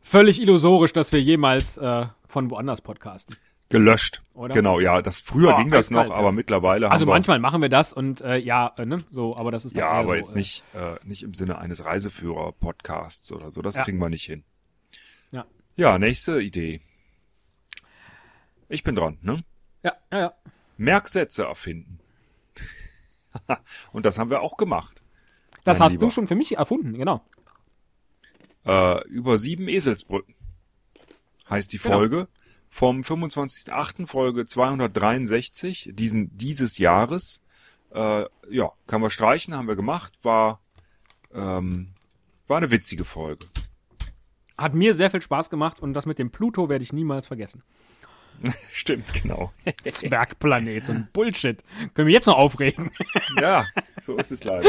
Völlig 0.00 0.40
illusorisch, 0.40 0.92
dass 0.92 1.12
wir 1.12 1.20
jemals 1.22 1.76
äh, 1.78 2.06
von 2.26 2.50
woanders 2.50 2.80
podcasten. 2.80 3.36
Gelöscht. 3.70 4.22
Oder? 4.34 4.54
Genau, 4.54 4.78
ja. 4.80 5.00
Das 5.00 5.20
früher 5.20 5.54
Oh, 5.54 5.56
ging 5.58 5.70
das 5.70 5.90
noch, 5.90 6.10
aber 6.10 6.32
mittlerweile 6.32 6.90
Also 6.90 7.02
haben 7.02 7.08
wir, 7.08 7.14
manchmal 7.14 7.38
machen 7.38 7.62
wir 7.62 7.70
das 7.70 7.92
und 7.92 8.20
äh, 8.20 8.36
ja, 8.36 8.72
äh, 8.76 8.84
ne, 8.84 9.02
so, 9.10 9.36
aber 9.36 9.50
das 9.50 9.64
ist 9.64 9.74
Ja, 9.74 9.88
aber 9.88 10.08
so, 10.08 10.14
jetzt 10.16 10.34
äh, 10.34 10.38
nicht, 10.38 10.64
äh, 10.74 10.96
nicht 11.04 11.22
im 11.22 11.32
Sinne 11.34 11.58
eines 11.58 11.84
Reiseführer-Podcasts 11.84 13.32
oder 13.32 13.50
so. 13.50 13.62
Das 13.62 13.76
Ja. 13.76 13.84
kriegen 13.84 13.98
wir 13.98 14.10
nicht 14.10 14.24
hin. 14.24 14.44
Ja. 15.32 15.46
Ja, 15.76 15.98
nächste 15.98 16.40
Idee. 16.40 16.82
Ich 18.68 18.82
bin 18.84 18.94
dran, 18.94 19.18
ne? 19.22 19.42
Ja, 19.82 19.92
ja, 20.12 20.18
ja. 20.18 20.32
Merksätze 20.76 21.44
erfinden. 21.44 22.00
Und 23.92 24.06
das 24.06 24.18
haben 24.18 24.30
wir 24.30 24.40
auch 24.40 24.56
gemacht. 24.56 25.02
Das 25.64 25.80
hast 25.80 25.92
Lieber. 25.92 26.06
du 26.06 26.10
schon 26.10 26.26
für 26.26 26.34
mich 26.34 26.56
erfunden, 26.56 26.94
genau. 26.94 27.24
Äh, 28.66 29.06
über 29.08 29.38
sieben 29.38 29.68
Eselsbrücken 29.68 30.34
heißt 31.48 31.72
die 31.72 31.78
Genau. 31.78 31.96
Folge. 31.96 32.28
Vom 32.70 33.02
25.08. 33.02 34.06
Folge 34.08 34.44
263 34.44 35.90
diesen, 35.92 36.36
dieses 36.36 36.78
Jahres. 36.78 37.42
Äh, 37.92 38.24
ja, 38.50 38.72
kann 38.86 39.00
man 39.00 39.10
streichen, 39.10 39.54
haben 39.54 39.68
wir 39.68 39.76
gemacht. 39.76 40.12
War, 40.22 40.60
ähm, 41.32 41.94
war 42.48 42.56
eine 42.56 42.70
witzige 42.72 43.04
Folge. 43.04 43.46
Hat 44.58 44.74
mir 44.74 44.94
sehr 44.94 45.10
viel 45.10 45.22
Spaß 45.22 45.50
gemacht 45.50 45.80
und 45.80 45.94
das 45.94 46.06
mit 46.06 46.18
dem 46.18 46.30
Pluto 46.30 46.68
werde 46.68 46.82
ich 46.82 46.92
niemals 46.92 47.26
vergessen. 47.28 47.62
Stimmt, 48.72 49.22
genau. 49.22 49.52
Zwergplanet, 49.88 50.84
so 50.84 50.92
ein 50.92 51.08
Bullshit. 51.12 51.62
Können 51.94 52.08
wir 52.08 52.14
jetzt 52.14 52.26
noch 52.26 52.38
aufregen. 52.38 52.90
ja, 53.40 53.66
so 54.02 54.16
ist 54.16 54.32
es 54.32 54.42
leider. 54.44 54.68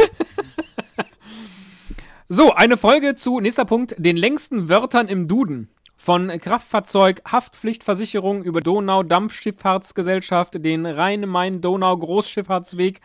So, 2.27 2.53
eine 2.53 2.77
Folge 2.77 3.15
zu, 3.15 3.39
nächster 3.39 3.65
Punkt, 3.65 3.95
den 3.97 4.17
längsten 4.17 4.69
Wörtern 4.69 5.07
im 5.07 5.27
Duden. 5.27 5.69
Von 5.95 6.27
Kraftfahrzeug, 6.27 7.21
Haftpflichtversicherung 7.31 8.43
über 8.43 8.61
Donau-Dampfschifffahrtsgesellschaft, 8.61 10.63
den 10.63 10.85
Rhein-Main-Donau-Großschifffahrtsweg, 10.85 13.01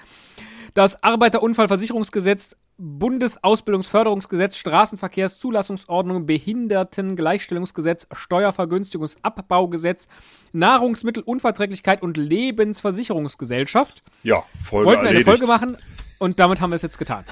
das 0.75 1.03
Arbeiterunfallversicherungsgesetz, 1.03 2.57
Bundesausbildungsförderungsgesetz, 2.81 4.57
Straßenverkehrszulassungsordnung, 4.57 6.25
Behindertengleichstellungsgesetz, 6.25 8.07
Steuervergünstigungsabbaugesetz, 8.13 10.09
Nahrungsmittelunverträglichkeit 10.53 12.01
und 12.03 12.17
Lebensversicherungsgesellschaft. 12.17 14.03
Ja, 14.23 14.45
Folge 14.65 14.87
Wollten 14.87 15.03
wir 15.03 15.11
eine 15.11 15.19
erledigt. 15.19 15.39
Folge 15.39 15.47
machen 15.47 15.77
und 16.19 16.39
damit 16.39 16.63
haben 16.63 16.71
wir 16.71 16.77
es 16.77 16.83
jetzt 16.83 16.97
getan. 16.99 17.27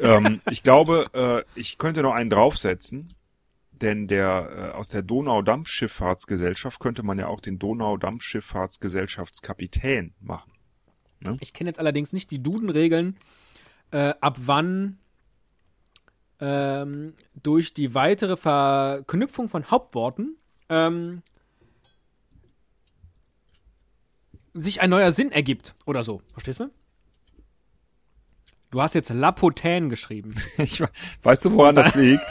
ähm, 0.00 0.38
ich 0.48 0.62
glaube, 0.62 1.06
äh, 1.12 1.42
ich 1.58 1.78
könnte 1.78 2.02
noch 2.02 2.14
einen 2.14 2.30
draufsetzen, 2.30 3.14
denn 3.72 4.06
der 4.06 4.70
äh, 4.72 4.76
aus 4.76 4.86
der 4.88 5.02
Donaudampfschifffahrtsgesellschaft 5.02 6.78
könnte 6.78 7.02
man 7.02 7.18
ja 7.18 7.26
auch 7.26 7.40
den 7.40 7.58
Donaudampfschifffahrtsgesellschaftskapitän 7.58 10.14
machen. 10.20 10.52
Ich 11.40 11.52
kenne 11.52 11.68
jetzt 11.68 11.78
allerdings 11.78 12.14
nicht 12.14 12.30
die 12.30 12.42
Duden-Regeln, 12.42 13.18
äh, 13.92 14.14
ab 14.20 14.36
wann 14.40 14.98
ähm, 16.40 17.14
durch 17.42 17.74
die 17.74 17.94
weitere 17.94 18.36
Verknüpfung 18.36 19.48
von 19.48 19.70
Hauptworten 19.70 20.36
ähm, 20.68 21.22
sich 24.54 24.80
ein 24.80 24.90
neuer 24.90 25.12
Sinn 25.12 25.32
ergibt 25.32 25.74
oder 25.86 26.02
so. 26.04 26.22
Verstehst 26.32 26.60
du? 26.60 26.70
Du 28.70 28.80
hast 28.80 28.94
jetzt 28.94 29.10
Lapotain 29.10 29.88
geschrieben. 29.88 30.34
Ich, 30.58 30.80
we- 30.80 30.88
weißt 31.22 31.44
du, 31.46 31.52
woran 31.52 31.74
das 31.74 31.94
liegt? 31.96 32.24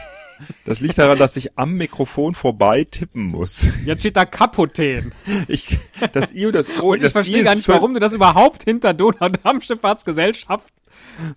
Das 0.65 0.79
liegt 0.79 0.97
daran, 0.97 1.17
dass 1.17 1.35
ich 1.35 1.57
am 1.57 1.73
Mikrofon 1.73 2.33
vorbei 2.35 2.83
tippen 2.83 3.23
muss. 3.23 3.67
Jetzt 3.85 3.99
steht 3.99 4.15
da 4.15 4.25
Kapotain. 4.25 5.13
Ich, 5.47 5.77
das 6.13 6.31
I 6.31 6.45
und 6.47 6.55
das 6.55 6.69
O, 6.79 6.91
Und 6.91 6.99
ich 6.99 7.05
I 7.05 7.09
verstehe 7.09 7.43
gar 7.43 7.55
nicht, 7.55 7.67
warum 7.67 7.93
du 7.93 7.99
das 7.99 8.13
überhaupt 8.13 8.63
hinter 8.63 8.93
Donau-Dampfschifffahrtsgesellschaft 8.93 10.73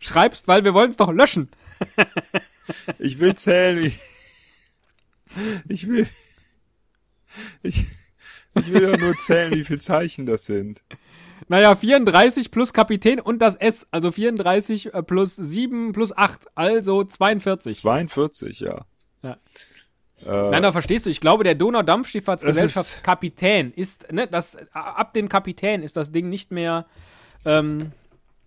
schreibst, 0.00 0.48
weil 0.48 0.64
wir 0.64 0.74
wollen 0.74 0.90
es 0.90 0.96
doch 0.96 1.12
löschen. 1.12 1.50
Ich 2.98 3.18
will 3.18 3.34
zählen. 3.34 3.84
Ich, 3.84 3.98
ich 5.68 5.88
will. 5.88 6.06
Ich, 7.62 7.84
Ich 8.54 8.72
will 8.72 8.82
ja 8.82 8.96
nur 8.96 9.16
zählen, 9.16 9.54
wie 9.54 9.64
viele 9.64 9.78
Zeichen 9.78 10.26
das 10.26 10.44
sind. 10.44 10.82
Naja, 11.48 11.74
34 11.74 12.50
plus 12.50 12.72
Kapitän 12.72 13.20
und 13.20 13.42
das 13.42 13.56
S, 13.56 13.86
also 13.90 14.12
34 14.12 14.94
äh, 14.94 15.02
plus 15.02 15.36
7 15.36 15.92
plus 15.92 16.16
8, 16.16 16.46
also 16.54 17.04
42. 17.04 17.78
42, 17.78 18.60
ja. 18.60 18.84
Ja. 19.22 19.36
Äh, 20.24 20.50
Nein, 20.50 20.62
da 20.62 20.70
verstehst 20.72 21.06
du, 21.06 21.10
ich 21.10 21.20
glaube, 21.20 21.42
der 21.44 21.52
Es 21.52 21.58
Donaudampfschifffahrtskapitän 21.58 23.72
ist, 23.72 24.12
ne, 24.12 24.26
das, 24.28 24.56
ab 24.72 25.14
dem 25.14 25.28
Kapitän 25.28 25.82
ist 25.82 25.96
das 25.96 26.12
Ding 26.12 26.28
nicht 26.28 26.52
mehr, 26.52 26.86
ähm, 27.44 27.90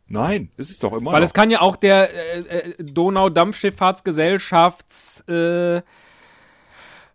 nein, 0.08 0.50
ist 0.58 0.70
es 0.70 0.80
doch 0.80 0.94
immer 0.94 1.12
weil 1.12 1.20
noch. 1.20 1.26
es 1.26 1.34
kann 1.34 1.52
ja 1.52 1.60
auch 1.62 1.76
der 1.76 2.14
äh, 2.14 2.40
äh, 2.40 2.74
Donaudampfschifffahrtsgesellschafts, 2.84 5.26
äh, 5.28 5.82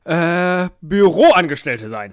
äh, 0.05 0.69
Büroangestellte 0.81 1.89
sein. 1.89 2.13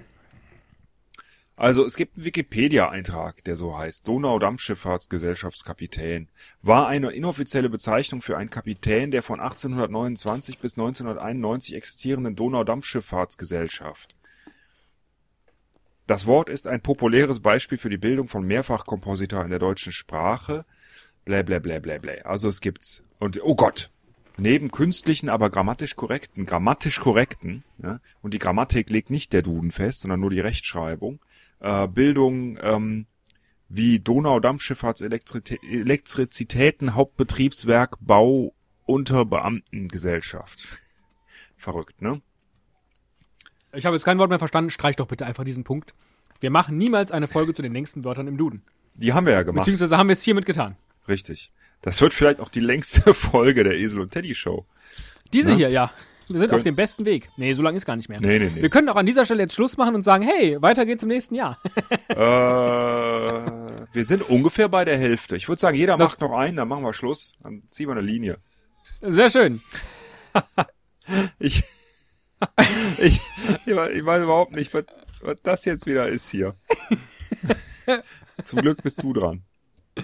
Also 1.58 1.84
es 1.84 1.96
gibt 1.96 2.16
einen 2.16 2.24
Wikipedia-Eintrag, 2.24 3.42
der 3.42 3.56
so 3.56 3.76
heißt. 3.76 4.06
Donau-Dampfschifffahrtsgesellschaftskapitän 4.06 6.28
war 6.62 6.86
eine 6.86 7.10
inoffizielle 7.10 7.68
Bezeichnung 7.68 8.22
für 8.22 8.38
einen 8.38 8.48
Kapitän 8.48 9.10
der 9.10 9.24
von 9.24 9.40
1829 9.40 10.60
bis 10.60 10.78
1991 10.78 11.74
existierenden 11.74 12.36
Donau-Dampfschifffahrtsgesellschaft. 12.36 14.14
Das 16.06 16.26
Wort 16.26 16.48
ist 16.48 16.68
ein 16.68 16.80
populäres 16.80 17.40
Beispiel 17.40 17.78
für 17.78 17.90
die 17.90 17.98
Bildung 17.98 18.28
von 18.28 18.46
Mehrfachkomposita 18.46 19.42
in 19.42 19.50
der 19.50 19.58
deutschen 19.58 19.92
Sprache. 19.92 20.64
Blä, 21.24 21.42
blä, 21.42 21.58
blä, 21.58 21.80
blä, 21.80 21.98
blä. 21.98 22.22
Also 22.22 22.48
es 22.48 22.60
gibt's. 22.60 23.02
Und, 23.18 23.42
oh 23.42 23.56
Gott! 23.56 23.90
Neben 24.40 24.70
künstlichen, 24.70 25.28
aber 25.28 25.50
grammatisch 25.50 25.96
korrekten, 25.96 26.46
grammatisch 26.46 27.00
korrekten, 27.00 27.64
ja, 27.82 27.98
und 28.22 28.32
die 28.32 28.38
Grammatik 28.38 28.88
legt 28.88 29.10
nicht 29.10 29.32
der 29.32 29.42
Duden 29.42 29.72
fest, 29.72 30.02
sondern 30.02 30.20
nur 30.20 30.30
die 30.30 30.38
Rechtschreibung, 30.38 31.18
äh, 31.60 31.86
Bildung 31.88 32.58
ähm, 32.62 33.06
wie 33.68 33.98
Donau-Dampfschifffahrts-Elektrizitäten, 34.00 36.94
Hauptbetriebswerk, 36.94 37.96
Bau, 38.00 38.54
Unterbeamtengesellschaft. 38.86 40.78
Verrückt, 41.56 42.00
ne? 42.00 42.22
Ich 43.72 43.84
habe 43.84 43.96
jetzt 43.96 44.04
kein 44.04 44.18
Wort 44.18 44.30
mehr 44.30 44.38
verstanden, 44.38 44.70
streich 44.70 44.96
doch 44.96 45.08
bitte 45.08 45.26
einfach 45.26 45.44
diesen 45.44 45.64
Punkt. 45.64 45.92
Wir 46.40 46.50
machen 46.50 46.78
niemals 46.78 47.10
eine 47.10 47.26
Folge 47.26 47.52
zu 47.52 47.62
den 47.62 47.72
längsten 47.72 48.04
Wörtern 48.04 48.28
im 48.28 48.38
Duden. 48.38 48.62
Die 48.94 49.12
haben 49.12 49.26
wir 49.26 49.32
ja 49.34 49.42
gemacht. 49.42 49.64
Beziehungsweise 49.64 49.98
haben 49.98 50.08
wir 50.08 50.12
es 50.14 50.22
hiermit 50.22 50.46
getan. 50.46 50.76
Richtig. 51.06 51.52
Das 51.82 52.00
wird 52.00 52.14
vielleicht 52.14 52.40
auch 52.40 52.48
die 52.48 52.60
längste 52.60 53.12
Folge 53.14 53.64
der 53.64 53.76
Esel 53.78 54.00
und 54.00 54.12
Teddy 54.12 54.34
Show. 54.34 54.64
Diese 55.32 55.50
Ja. 55.50 55.56
hier, 55.56 55.68
ja. 55.70 55.92
Wir 56.28 56.38
sind 56.40 56.50
Kön- 56.50 56.56
auf 56.56 56.62
dem 56.62 56.76
besten 56.76 57.04
Weg. 57.04 57.30
Nee, 57.36 57.54
so 57.54 57.62
lange 57.62 57.76
ist 57.76 57.86
gar 57.86 57.96
nicht 57.96 58.08
mehr. 58.08 58.18
Nee, 58.20 58.38
nee, 58.38 58.50
nee. 58.54 58.62
Wir 58.62 58.68
können 58.70 58.88
auch 58.88 58.96
an 58.96 59.06
dieser 59.06 59.24
Stelle 59.24 59.42
jetzt 59.42 59.54
Schluss 59.54 59.76
machen 59.76 59.94
und 59.94 60.02
sagen, 60.02 60.22
hey, 60.24 60.60
weiter 60.60 60.84
geht's 60.86 61.02
im 61.02 61.08
nächsten 61.08 61.34
Jahr. 61.34 61.58
äh, 62.08 62.14
wir 63.92 64.04
sind 64.04 64.28
ungefähr 64.28 64.68
bei 64.68 64.84
der 64.84 64.98
Hälfte. 64.98 65.36
Ich 65.36 65.48
würde 65.48 65.60
sagen, 65.60 65.76
jeder 65.76 65.96
Das- 65.96 66.10
macht 66.10 66.20
noch 66.20 66.32
einen, 66.36 66.56
dann 66.56 66.68
machen 66.68 66.82
wir 66.84 66.92
Schluss. 66.92 67.36
Dann 67.42 67.62
ziehen 67.70 67.88
wir 67.88 67.92
eine 67.92 68.00
Linie. 68.02 68.38
Sehr 69.00 69.30
schön. 69.30 69.60
Ich, 71.38 71.62
ich, 72.98 73.20
ich 73.66 73.74
weiß 74.04 74.22
überhaupt 74.22 74.52
nicht, 74.52 74.72
was, 74.74 74.84
was 75.22 75.36
das 75.42 75.64
jetzt 75.64 75.86
wieder 75.86 76.06
ist 76.08 76.28
hier. 76.30 76.54
Zum 78.44 78.60
Glück 78.60 78.82
bist 78.82 79.02
du 79.02 79.12
dran. 79.14 79.42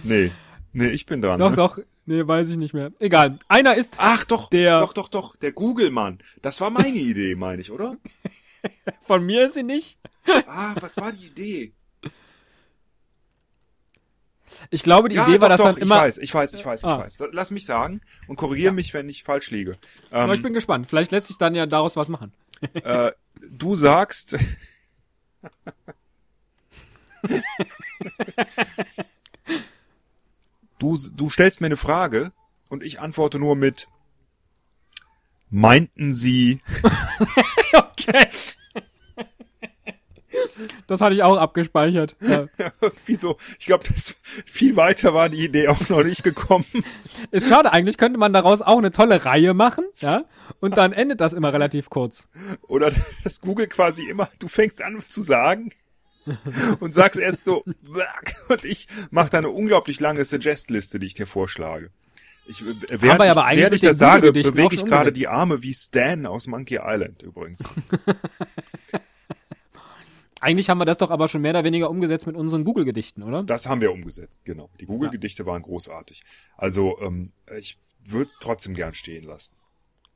Nee. 0.02 0.32
Nee, 0.72 0.88
ich 0.88 1.04
bin 1.06 1.20
dran. 1.22 1.38
Doch, 1.38 1.50
ne? 1.50 1.56
doch. 1.56 1.78
Nee, 2.06 2.26
weiß 2.26 2.50
ich 2.50 2.56
nicht 2.56 2.74
mehr. 2.74 2.92
Egal. 2.98 3.38
Einer 3.48 3.74
ist 3.76 3.96
Ach 3.98 4.24
doch, 4.24 4.50
Der- 4.50 4.80
doch, 4.80 4.92
doch, 4.92 5.08
doch, 5.08 5.36
der 5.36 5.52
Google-Mann. 5.52 6.18
Das 6.42 6.60
war 6.60 6.70
meine 6.70 6.96
Idee, 6.98 7.34
meine 7.34 7.62
ich, 7.62 7.70
oder? 7.70 7.96
von 9.02 9.24
mir 9.24 9.46
ist 9.46 9.54
sie 9.54 9.62
nicht. 9.62 9.98
Ah, 10.46 10.74
was 10.80 10.96
war 10.96 11.12
die 11.12 11.26
Idee? 11.26 11.72
Ich 14.70 14.82
glaube, 14.82 15.08
die 15.08 15.16
ja, 15.16 15.26
Idee 15.26 15.40
war, 15.40 15.48
doch, 15.48 15.56
dass 15.56 15.66
doch, 15.66 15.72
dann 15.74 15.82
immer. 15.82 15.96
Ich 15.96 16.02
weiß, 16.02 16.18
ich 16.18 16.34
weiß, 16.34 16.52
ich 16.52 16.64
weiß, 16.64 16.80
ich 16.82 16.86
Ah. 16.88 16.98
weiß. 16.98 17.22
Lass 17.32 17.50
mich 17.50 17.66
sagen 17.66 18.00
und 18.28 18.36
korrigiere 18.36 18.72
mich, 18.72 18.94
wenn 18.94 19.08
ich 19.08 19.24
falsch 19.24 19.50
liege. 19.50 19.72
Ähm, 20.12 20.20
Aber 20.20 20.34
ich 20.34 20.42
bin 20.42 20.52
gespannt. 20.52 20.86
Vielleicht 20.88 21.10
lässt 21.10 21.26
sich 21.28 21.38
dann 21.38 21.54
ja 21.54 21.66
daraus 21.66 21.96
was 21.96 22.08
machen. 22.08 22.32
äh, 22.74 23.12
du 23.50 23.76
sagst. 23.76 24.36
du, 30.78 30.98
du 31.14 31.30
stellst 31.30 31.60
mir 31.60 31.66
eine 31.66 31.76
Frage 31.76 32.32
und 32.68 32.82
ich 32.82 33.00
antworte 33.00 33.38
nur 33.38 33.56
mit. 33.56 33.88
Meinten 35.50 36.14
Sie? 36.14 36.60
Okay. 37.76 38.28
Das 40.87 41.00
hatte 41.00 41.14
ich 41.14 41.22
auch 41.22 41.37
abgespeichert. 41.37 42.16
Ja. 42.20 42.46
Wieso? 43.06 43.37
Ich 43.58 43.66
glaube, 43.66 43.84
das 43.92 44.14
viel 44.44 44.76
weiter 44.76 45.14
war 45.14 45.28
die 45.28 45.44
Idee 45.44 45.68
auch 45.68 45.88
noch 45.88 46.04
nicht 46.04 46.22
gekommen. 46.22 46.66
Ist 47.30 47.48
schade, 47.48 47.72
eigentlich 47.72 47.98
könnte 47.98 48.18
man 48.18 48.32
daraus 48.32 48.62
auch 48.62 48.78
eine 48.78 48.90
tolle 48.90 49.24
Reihe 49.24 49.54
machen, 49.54 49.84
ja? 49.98 50.24
Und 50.60 50.76
dann 50.76 50.92
endet 50.92 51.20
das 51.20 51.32
immer 51.32 51.52
relativ 51.52 51.90
kurz. 51.90 52.28
Oder 52.62 52.92
dass 53.24 53.40
Google 53.40 53.66
quasi 53.66 54.08
immer, 54.08 54.28
du 54.38 54.48
fängst 54.48 54.82
an 54.82 55.00
zu 55.06 55.22
sagen 55.22 55.70
und 56.80 56.94
sagst 56.94 57.20
erst 57.20 57.44
so, 57.46 57.64
und 58.48 58.64
ich 58.64 58.88
mache 59.10 59.30
da 59.30 59.38
eine 59.38 59.50
unglaublich 59.50 60.00
lange 60.00 60.24
Suggest-Liste, 60.24 60.98
die 60.98 61.06
ich 61.06 61.14
dir 61.14 61.26
vorschlage. 61.26 61.90
Ich, 62.46 62.60
äh, 62.62 62.74
während 62.88 63.20
wir 63.20 63.26
ich, 63.26 63.30
aber 63.30 63.56
während 63.56 63.74
ich 63.74 63.80
das 63.80 63.98
sage, 63.98 64.32
bewege 64.32 64.74
ich 64.74 64.84
gerade 64.84 65.12
die 65.12 65.28
Arme 65.28 65.62
wie 65.62 65.72
Stan 65.74 66.26
aus 66.26 66.46
Monkey 66.46 66.78
Island 66.82 67.22
übrigens. 67.22 67.64
Eigentlich 70.40 70.68
haben 70.68 70.78
wir 70.78 70.84
das 70.84 70.98
doch 70.98 71.10
aber 71.10 71.28
schon 71.28 71.40
mehr 71.40 71.52
oder 71.52 71.64
weniger 71.64 71.88
umgesetzt 71.88 72.26
mit 72.26 72.37
unseren 72.37 72.64
Google-Gedichten, 72.64 73.22
oder? 73.22 73.44
Das 73.44 73.66
haben 73.66 73.80
wir 73.80 73.90
umgesetzt, 73.92 74.44
genau. 74.44 74.68
Die 74.78 74.84
Google-Gedichte 74.84 75.46
waren 75.46 75.62
großartig. 75.62 76.22
Also 76.58 76.98
ähm, 77.00 77.32
ich 77.58 77.78
würde 78.04 78.26
es 78.26 78.37
trotzdem 78.38 78.74
gern 78.74 78.92
stehen 78.92 79.24
lassen. 79.24 79.54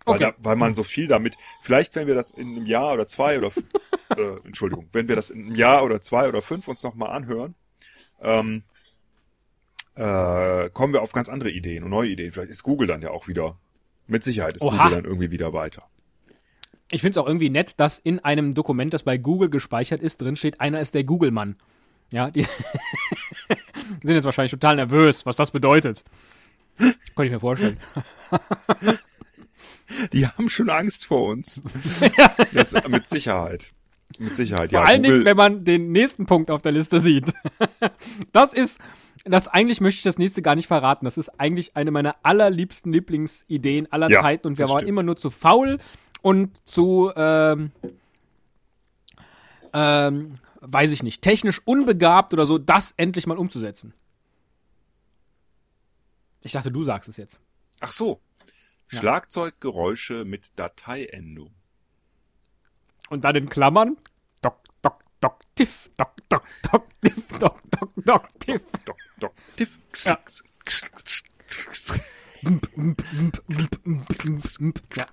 Weil, 0.09 0.17
Okay. 0.17 0.33
da, 0.37 0.45
weil 0.45 0.57
man 0.57 0.75
so 0.75 0.83
viel 0.83 1.07
damit, 1.07 1.37
vielleicht 1.63 1.95
wenn 1.95 2.07
wir 2.07 2.15
das 2.15 2.31
in 2.31 2.49
einem 2.49 2.67
Jahr 2.67 2.95
oder 2.95 3.07
zwei 3.07 3.39
oder, 3.39 3.53
äh, 4.17 4.37
Entschuldigung, 4.45 4.89
wenn 4.93 5.09
wir 5.09 5.17
das 5.17 5.31
in 5.31 5.47
einem 5.47 5.55
Jahr 5.55 5.85
oder 5.85 6.01
zwei 6.01 6.29
oder 6.29 6.43
fünf 6.43 6.67
uns 6.69 6.83
nochmal 6.83 7.11
anhören, 7.11 7.55
ähm, 8.21 8.63
äh, 9.95 10.71
kommen 10.71 10.93
wir 10.93 11.03
auf 11.03 11.13
ganz 11.13 11.29
andere 11.29 11.51
Ideen 11.51 11.85
und 11.85 11.91
neue 11.91 12.11
Ideen. 12.11 12.33
Vielleicht 12.33 12.51
ist 12.51 12.63
Google 12.63 12.87
dann 12.87 13.03
ja 13.03 13.11
auch 13.11 13.29
wieder, 13.29 13.59
mit 14.07 14.23
Sicherheit 14.23 14.55
ist 14.55 14.63
Oha. 14.63 14.85
Google 14.85 14.97
dann 14.97 15.05
irgendwie 15.05 15.31
wieder 15.31 15.53
weiter. 15.53 15.83
Ich 16.91 17.03
finde 17.03 17.11
es 17.13 17.17
auch 17.19 17.27
irgendwie 17.27 17.51
nett, 17.51 17.79
dass 17.79 17.99
in 17.99 18.19
einem 18.21 18.55
Dokument, 18.55 18.95
das 18.95 19.03
bei 19.03 19.19
Google 19.19 19.51
gespeichert 19.51 20.01
ist, 20.01 20.23
drin 20.23 20.37
steht, 20.37 20.61
einer 20.61 20.81
ist 20.81 20.95
der 20.95 21.05
Google-Mann. 21.05 21.57
Ja, 22.11 22.31
die 22.31 22.43
sind 24.03 24.15
jetzt 24.15 24.25
wahrscheinlich 24.25 24.53
total 24.53 24.77
nervös, 24.77 25.27
was 25.27 25.37
das 25.37 25.51
bedeutet. 25.51 26.03
Könnte 26.79 27.25
ich 27.25 27.31
mir 27.33 27.41
vorstellen. 27.41 27.77
Die 30.13 30.27
haben 30.27 30.49
schon 30.49 30.71
Angst 30.71 31.07
vor 31.07 31.29
uns. 31.29 31.63
das, 32.53 32.75
mit 32.89 33.07
Sicherheit. 33.07 33.73
Mit 34.19 34.37
Sicherheit. 34.37 34.71
Vor 34.71 34.81
ja, 34.81 34.85
allen 34.87 35.03
Google, 35.03 35.19
Dingen, 35.19 35.25
wenn 35.25 35.37
man 35.37 35.65
den 35.65 35.93
nächsten 35.93 36.27
Punkt 36.27 36.51
auf 36.51 36.63
der 36.63 36.73
Liste 36.73 37.01
sieht. 37.01 37.33
Das 38.33 38.53
ist, 38.53 38.81
das 39.25 39.49
eigentlich 39.49 39.81
möchte 39.81 39.99
ich 39.99 40.03
das 40.03 40.19
nächste 40.19 40.43
gar 40.43 40.55
nicht 40.55 40.67
verraten. 40.67 41.05
Das 41.05 41.19
ist 41.19 41.41
eigentlich 41.41 41.77
eine 41.77 41.91
meiner 41.91 42.17
allerliebsten 42.23 42.93
Lieblingsideen 42.93 43.91
aller 43.91 44.11
Ja, 44.11 44.23
Zeiten 44.23 44.47
und 44.47 44.59
wir 44.59 44.69
waren 44.69 44.79
stimmt. 44.79 44.89
immer 44.89 45.03
nur 45.03 45.17
zu 45.17 45.31
faul 45.31 45.79
und 46.23 46.57
zu, 46.69 47.11
ähm, 47.17 47.73
ähm, 49.73 50.35
weiß 50.61 50.91
ich 50.91 51.03
nicht, 51.03 51.23
technisch 51.23 51.61
unbegabt 51.65 52.33
oder 52.33 52.47
so, 52.47 52.59
das 52.59 52.93
endlich 52.97 53.27
mal 53.27 53.39
umzusetzen. 53.39 53.95
Ich 56.43 56.53
dachte, 56.53 56.71
du 56.71 56.83
sagst 56.83 57.09
es 57.09 57.17
jetzt. 57.17 57.41
Ach 57.81 57.93
so. 57.93 58.21
Ja. 58.91 58.99
Schlagzeuggeräusche 58.99 60.25
mit 60.25 60.59
Dateiendung. 60.59 61.55
Und 63.11 63.25
dann 63.25 63.37
in 63.37 63.49
Klammern, 63.49 63.97
doc, 64.43 64.59
doc, 64.83 65.03
doc, 65.21 65.41
tiff, 65.55 65.91
doc, 65.97 66.15
doc, 66.29 66.43
doc, 66.71 66.85
tiff, 67.03 67.39
doc, 67.39 67.61
doc, 67.71 67.91
doc, 68.05 68.41
tiff. 68.41 68.63
Doc, 68.85 68.97
doc, 69.19 69.33
tiff. 69.57 69.79
Ja. 70.05 70.19
Ja. 74.97 75.07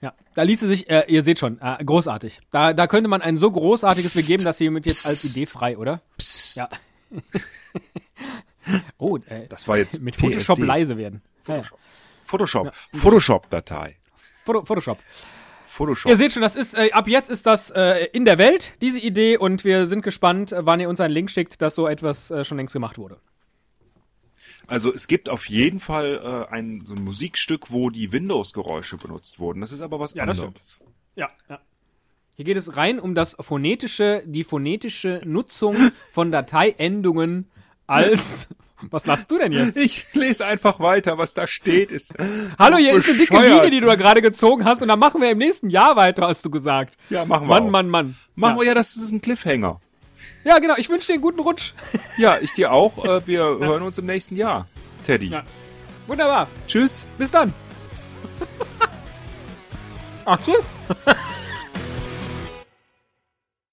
Ja, 0.00 0.14
da 0.34 0.42
ließe 0.42 0.66
sich, 0.66 0.90
äh, 0.90 1.04
ihr 1.06 1.22
seht 1.22 1.38
schon, 1.38 1.60
äh, 1.60 1.84
großartig. 1.84 2.40
Da, 2.50 2.72
da 2.72 2.88
könnte 2.88 3.08
man 3.08 3.22
ein 3.22 3.38
so 3.38 3.50
großartiges 3.52 4.14
begeben, 4.14 4.42
dass 4.42 4.58
hiermit 4.58 4.84
jetzt 4.86 5.06
als 5.06 5.22
Idee 5.24 5.46
frei, 5.46 5.78
oder? 5.78 6.02
Psst. 6.18 6.56
Ja. 6.56 6.68
oh, 8.98 9.18
äh, 9.18 9.46
Das 9.48 9.68
war 9.68 9.76
jetzt 9.76 10.02
mit 10.02 10.16
Photoshop 10.16 10.56
PSD. 10.56 10.66
leise 10.66 10.96
werden. 10.96 11.22
Ja, 11.46 11.58
ja. 11.58 11.62
Photoshop. 12.32 12.72
Photoshop-Datei. 12.94 13.96
Foto, 14.44 14.64
Photoshop. 14.64 14.98
Photoshop. 15.66 16.10
Ihr 16.10 16.16
seht 16.16 16.32
schon, 16.32 16.40
das 16.40 16.56
ist, 16.56 16.74
äh, 16.74 16.90
ab 16.92 17.06
jetzt 17.06 17.28
ist 17.28 17.44
das 17.44 17.70
äh, 17.70 18.06
in 18.12 18.24
der 18.24 18.38
Welt, 18.38 18.78
diese 18.80 18.98
Idee, 18.98 19.36
und 19.36 19.64
wir 19.64 19.84
sind 19.86 20.02
gespannt, 20.02 20.52
äh, 20.52 20.64
wann 20.64 20.80
ihr 20.80 20.88
uns 20.88 21.00
einen 21.00 21.12
Link 21.12 21.30
schickt, 21.30 21.60
dass 21.60 21.74
so 21.74 21.86
etwas 21.86 22.30
äh, 22.30 22.44
schon 22.44 22.56
längst 22.56 22.72
gemacht 22.72 22.96
wurde. 22.96 23.18
Also 24.66 24.92
es 24.92 25.06
gibt 25.08 25.28
auf 25.28 25.46
jeden 25.46 25.80
Fall 25.80 26.46
äh, 26.50 26.54
ein 26.54 26.86
so 26.86 26.94
ein 26.94 27.04
Musikstück, 27.04 27.70
wo 27.70 27.90
die 27.90 28.12
Windows-Geräusche 28.12 28.96
benutzt 28.96 29.38
wurden. 29.38 29.60
Das 29.60 29.72
ist 29.72 29.82
aber 29.82 30.00
was 30.00 30.14
Ja, 30.14 30.22
anderes. 30.24 30.80
Ja, 31.16 31.28
ja. 31.50 31.60
Hier 32.36 32.46
geht 32.46 32.56
es 32.56 32.76
rein 32.76 32.98
um 32.98 33.14
das 33.14 33.36
phonetische, 33.38 34.22
die 34.24 34.44
phonetische 34.44 35.20
Nutzung 35.26 35.76
von 36.12 36.32
Dateiendungen 36.32 37.50
als. 37.92 38.48
Was 38.90 39.06
lachst 39.06 39.30
du 39.30 39.38
denn 39.38 39.52
jetzt? 39.52 39.76
Ich 39.76 40.12
lese 40.12 40.44
einfach 40.44 40.80
weiter, 40.80 41.16
was 41.16 41.34
da 41.34 41.46
steht. 41.46 41.92
Ist 41.92 42.12
Hallo, 42.58 42.78
hier 42.78 42.94
ist 42.94 43.08
eine 43.08 43.16
dicke 43.16 43.32
bescheuert. 43.32 43.54
Linie, 43.62 43.70
die 43.70 43.80
du 43.80 43.86
da 43.86 43.94
gerade 43.94 44.20
gezogen 44.22 44.64
hast, 44.64 44.82
und 44.82 44.88
dann 44.88 44.98
machen 44.98 45.20
wir 45.20 45.30
im 45.30 45.38
nächsten 45.38 45.70
Jahr 45.70 45.94
weiter, 45.94 46.26
hast 46.26 46.44
du 46.44 46.50
gesagt. 46.50 46.96
Ja, 47.08 47.24
machen 47.24 47.46
wir 47.46 47.54
Mann, 47.54 47.66
auch. 47.66 47.70
Mann, 47.70 47.88
Mann. 47.88 48.16
Machen 48.34 48.56
ja. 48.56 48.60
wir 48.60 48.66
ja, 48.66 48.74
das 48.74 48.96
ist 48.96 49.12
ein 49.12 49.20
Cliffhanger. 49.20 49.80
ja, 50.44 50.58
genau. 50.58 50.74
Ich 50.78 50.88
wünsche 50.88 51.06
dir 51.06 51.12
einen 51.14 51.22
guten 51.22 51.40
Rutsch. 51.40 51.74
Ja, 52.18 52.38
ich 52.40 52.52
dir 52.52 52.72
auch. 52.72 53.04
Äh, 53.04 53.26
Wir 53.26 53.42
hören 53.42 53.82
uns 53.82 53.98
im 53.98 54.06
nächsten 54.06 54.36
Jahr. 54.36 54.66
Teddy. 55.04 55.28
Ja. 55.28 55.44
Wunderbar. 56.06 56.48
Tschüss. 56.66 57.06
Bis 57.18 57.30
dann. 57.30 57.54
Ach, 60.24 60.38
tschüss. 60.44 60.74